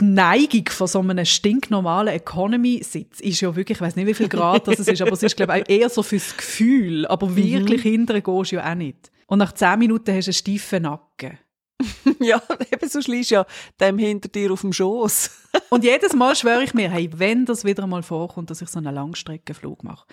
die 0.00 0.04
Neigung 0.04 0.68
von 0.68 0.86
so 0.86 1.00
einem 1.00 1.24
stinknormalen 1.24 2.14
Economy-Sitz 2.14 3.20
ist 3.20 3.40
ja 3.40 3.54
wirklich, 3.56 3.78
ich 3.78 3.80
weiß 3.80 3.96
nicht, 3.96 4.06
wie 4.06 4.14
viel 4.14 4.28
Grad 4.28 4.68
das 4.68 4.80
ist, 4.80 5.00
aber 5.00 5.12
es 5.12 5.22
ist, 5.22 5.36
glaube 5.36 5.58
ich, 5.58 5.70
eher 5.70 5.88
so 5.88 6.02
fürs 6.02 6.36
Gefühl. 6.36 7.06
Aber 7.06 7.28
mhm. 7.28 7.36
wirklich 7.36 7.84
mhm. 7.84 7.90
hinterher 7.90 8.22
gehst 8.22 8.52
du 8.52 8.56
ja 8.56 8.70
auch 8.70 8.74
nicht. 8.74 9.10
Und 9.26 9.38
nach 9.38 9.52
zehn 9.52 9.78
Minuten 9.78 10.14
hast 10.14 10.26
du 10.26 10.30
einen 10.30 10.34
steifen 10.34 10.82
Nacken. 10.82 11.38
ja, 12.20 12.40
eben 12.72 12.88
so 12.88 13.02
schliessst 13.02 13.30
ja 13.30 13.44
dem 13.80 13.98
hinter 13.98 14.28
dir 14.28 14.52
auf 14.52 14.62
dem 14.62 14.72
Schoß. 14.72 15.30
und 15.70 15.84
jedes 15.84 16.14
Mal 16.14 16.36
schwöre 16.36 16.62
ich 16.62 16.74
mir, 16.74 16.90
hey, 16.90 17.10
wenn 17.14 17.44
das 17.44 17.64
wieder 17.64 17.86
mal 17.86 18.02
vorkommt, 18.02 18.50
dass 18.50 18.62
ich 18.62 18.68
so 18.68 18.78
einen 18.78 18.94
Langstreckenflug 18.94 19.84
mache, 19.84 20.06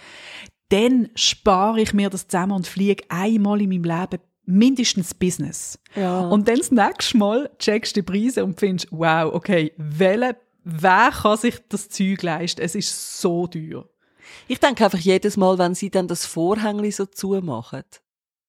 dann 0.69 1.09
spare 1.15 1.81
ich 1.81 1.93
mir 1.93 2.09
das 2.09 2.27
zusammen 2.27 2.53
und 2.53 2.67
fliege 2.67 3.03
einmal 3.09 3.61
in 3.61 3.69
meinem 3.69 3.83
Leben 3.83 4.19
mindestens 4.45 5.13
Business. 5.13 5.79
Ja. 5.95 6.21
Und 6.21 6.47
dann 6.47 6.57
das 6.57 6.71
nächste 6.71 7.17
Mal 7.17 7.49
checkst 7.59 7.95
du 7.95 8.01
die 8.01 8.11
Preise 8.11 8.43
und 8.43 8.59
findest, 8.59 8.87
wow, 8.91 9.33
okay, 9.33 9.73
welche, 9.77 10.37
wer 10.63 11.11
kann 11.11 11.37
sich 11.37 11.55
das 11.69 11.89
Zeug 11.89 12.21
leisten? 12.21 12.61
Es 12.61 12.75
ist 12.75 13.21
so 13.21 13.47
teuer. 13.47 13.87
Ich 14.47 14.59
denke 14.59 14.85
einfach 14.85 14.99
jedes 14.99 15.37
Mal, 15.37 15.57
wenn 15.57 15.75
sie 15.75 15.89
dann 15.89 16.07
das 16.07 16.25
Vorhängli 16.25 16.91
so 16.91 17.05
zumachen, 17.05 17.83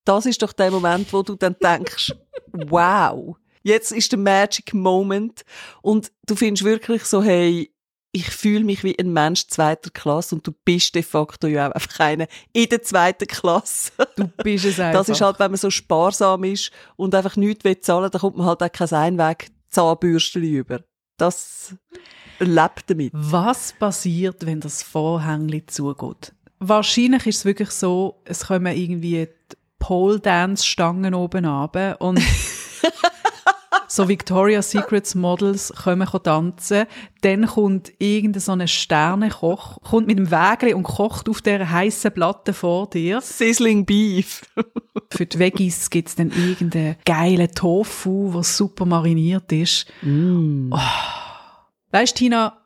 das 0.05 0.27
ist 0.27 0.43
doch 0.43 0.53
der 0.53 0.71
Moment, 0.71 1.13
wo 1.13 1.23
du 1.23 1.35
dann 1.35 1.57
denkst, 1.63 2.13
wow, 2.53 3.37
jetzt 3.63 3.93
ist 3.93 4.13
der 4.13 4.19
Magic 4.19 4.75
Moment 4.75 5.45
und 5.83 6.13
du 6.27 6.37
findest 6.37 6.65
wirklich 6.65 7.05
so, 7.05 7.23
hey, 7.23 7.74
ich 8.15 8.31
fühle 8.31 8.63
mich 8.63 8.85
wie 8.85 8.97
ein 8.97 9.13
Mensch 9.13 9.49
zweiter 9.49 9.91
Klasse 9.91 10.37
und 10.37 10.47
du 10.47 10.53
bist 10.65 10.95
de 10.95 11.03
facto 11.03 11.49
ja 11.49 11.69
auch 11.69 11.73
einfach 11.73 11.99
einer 11.99 12.29
in 12.53 12.69
der 12.69 12.81
zweiten 12.81 13.27
Klasse. 13.27 13.91
Du 14.15 14.29
bist 14.29 14.65
es 14.65 14.79
einfach. 14.79 15.01
Das 15.01 15.09
ist 15.09 15.21
halt, 15.21 15.41
wenn 15.41 15.51
man 15.51 15.59
so 15.59 15.69
sparsam 15.69 16.45
ist 16.45 16.71
und 16.95 17.13
einfach 17.13 17.35
nichts 17.35 17.65
will 17.65 17.81
zahlen, 17.81 18.11
dann 18.13 18.21
kommt 18.21 18.37
man 18.37 18.47
halt 18.47 18.63
auch 18.63 18.71
kein 18.71 18.93
Einweg 18.93 19.49
Zahnbürstchen 19.71 20.45
über. 20.45 20.81
Das 21.17 21.75
lebt 22.39 22.89
damit. 22.89 23.11
Was 23.15 23.73
passiert, 23.73 24.47
wenn 24.47 24.61
das 24.61 24.85
Vorhängli 24.85 25.67
zugeht? 25.67 26.33
Wahrscheinlich 26.61 27.27
ist 27.27 27.39
es 27.39 27.45
wirklich 27.45 27.71
so, 27.71 28.21
es 28.25 28.47
kommen 28.47 28.77
irgendwie 28.77 29.27
die 29.27 29.57
Pole 29.81 30.21
Dance 30.21 30.65
Stangen 30.65 31.15
oben 31.15 31.45
runter 31.45 32.01
und 32.01 32.21
so 33.95 34.09
Victoria's 34.09 34.71
Secrets 34.71 35.15
Models 35.15 35.73
kommen 35.73 36.09
tanzen, 36.25 36.87
dann 37.21 37.47
kommt 37.47 37.93
irgendein 37.99 38.41
so 38.41 38.53
ein 38.53 38.67
Sternekoch, 38.67 39.81
kommt 39.83 40.09
mit 40.09 40.19
dem 40.19 40.33
Wägli 40.33 40.75
und 40.75 40.83
kocht 40.83 41.29
auf 41.29 41.41
dieser 41.41 41.71
heißen 41.71 42.13
Platte 42.13 42.53
vor 42.53 42.91
dir. 42.91 43.21
Sizzling 43.21 43.87
Beef. 43.87 44.43
Für 45.13 45.27
die 45.27 45.39
Veggies 45.39 45.91
gibt 45.91 46.09
es 46.09 46.17
dann 46.17 46.33
irgendeinen 46.33 46.97
geilen 47.05 47.49
Tofu, 47.55 48.33
der 48.33 48.43
super 48.43 48.85
mariniert 48.85 49.53
ist. 49.53 49.87
Mm. 50.03 50.73
Oh. 50.73 50.79
Weißt 51.93 52.17
Tina, 52.17 52.59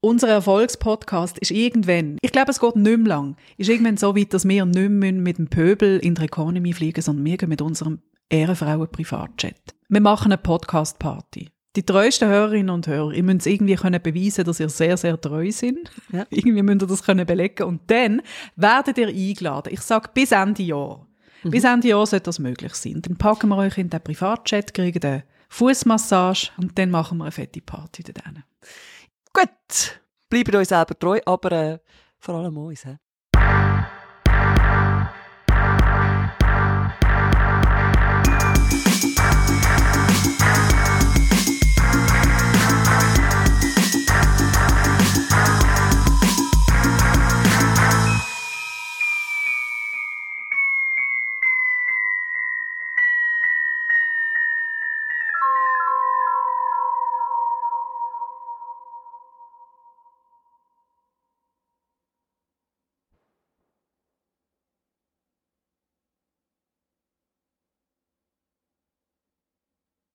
unser 0.00 0.28
Erfolgspodcast 0.28 1.38
ist 1.38 1.52
irgendwann, 1.52 2.18
ich 2.22 2.32
glaube, 2.32 2.50
es 2.50 2.58
geht 2.58 2.74
nicht 2.74 2.98
mehr 2.98 3.08
lang, 3.08 3.36
ist 3.56 3.70
irgendwann 3.70 3.96
so 3.96 4.16
weit, 4.16 4.34
dass 4.34 4.48
wir 4.48 4.64
nicht 4.64 4.90
mehr 4.90 5.12
mit 5.12 5.38
dem 5.38 5.46
Pöbel 5.46 6.00
in 6.00 6.16
der 6.16 6.24
Economy 6.24 6.72
fliegen, 6.72 7.00
sondern 7.00 7.24
wir 7.24 7.36
gehen 7.36 7.50
mit 7.50 7.62
unserem 7.62 8.00
Ehrenfrauen-Privatjet. 8.32 9.74
Wir 9.90 10.00
machen 10.00 10.32
eine 10.32 10.38
Podcast-Party. 10.38 11.50
Die 11.76 11.82
treuesten 11.82 12.30
Hörerinnen 12.30 12.70
und 12.70 12.86
Hörer, 12.86 13.12
ihr 13.12 13.22
müsst 13.22 13.46
irgendwie 13.46 13.76
können 13.76 14.02
beweisen, 14.02 14.44
dass 14.44 14.58
ihr 14.58 14.70
sehr, 14.70 14.96
sehr 14.96 15.20
treu 15.20 15.50
sind. 15.50 15.90
Ja. 16.10 16.26
Irgendwie 16.30 16.62
müsst 16.62 16.82
ihr 16.82 16.86
das 16.86 17.02
können 17.02 17.26
belegen. 17.26 17.64
Und 17.64 17.90
dann 17.90 18.22
werdet 18.56 18.96
ihr 18.96 19.08
eingeladen. 19.08 19.72
Ich 19.72 19.82
sage 19.82 20.08
bis 20.14 20.32
Ende 20.32 20.62
Jahr. 20.62 21.06
Bis 21.44 21.64
Ende 21.64 21.88
Jahr 21.88 22.06
sollte 22.06 22.24
das 22.24 22.38
möglich 22.38 22.74
sein. 22.74 23.02
Dann 23.02 23.16
packen 23.16 23.48
wir 23.48 23.58
euch 23.58 23.76
in 23.76 23.90
den 23.90 24.02
Privatchat, 24.02 24.72
kriegen 24.72 25.02
eine 25.02 25.24
Fußmassage 25.50 26.52
und 26.56 26.78
dann 26.78 26.90
machen 26.90 27.18
wir 27.18 27.24
eine 27.24 27.32
fette 27.32 27.60
Party 27.60 28.02
dort. 28.02 28.44
Gut, 29.34 30.00
bleibt 30.30 30.54
uns 30.54 30.68
selber 30.68 30.98
treu, 30.98 31.20
aber 31.26 31.52
äh, 31.52 31.78
vor 32.18 32.36
allem 32.36 32.56
uns. 32.56 32.84
He? 32.84 32.96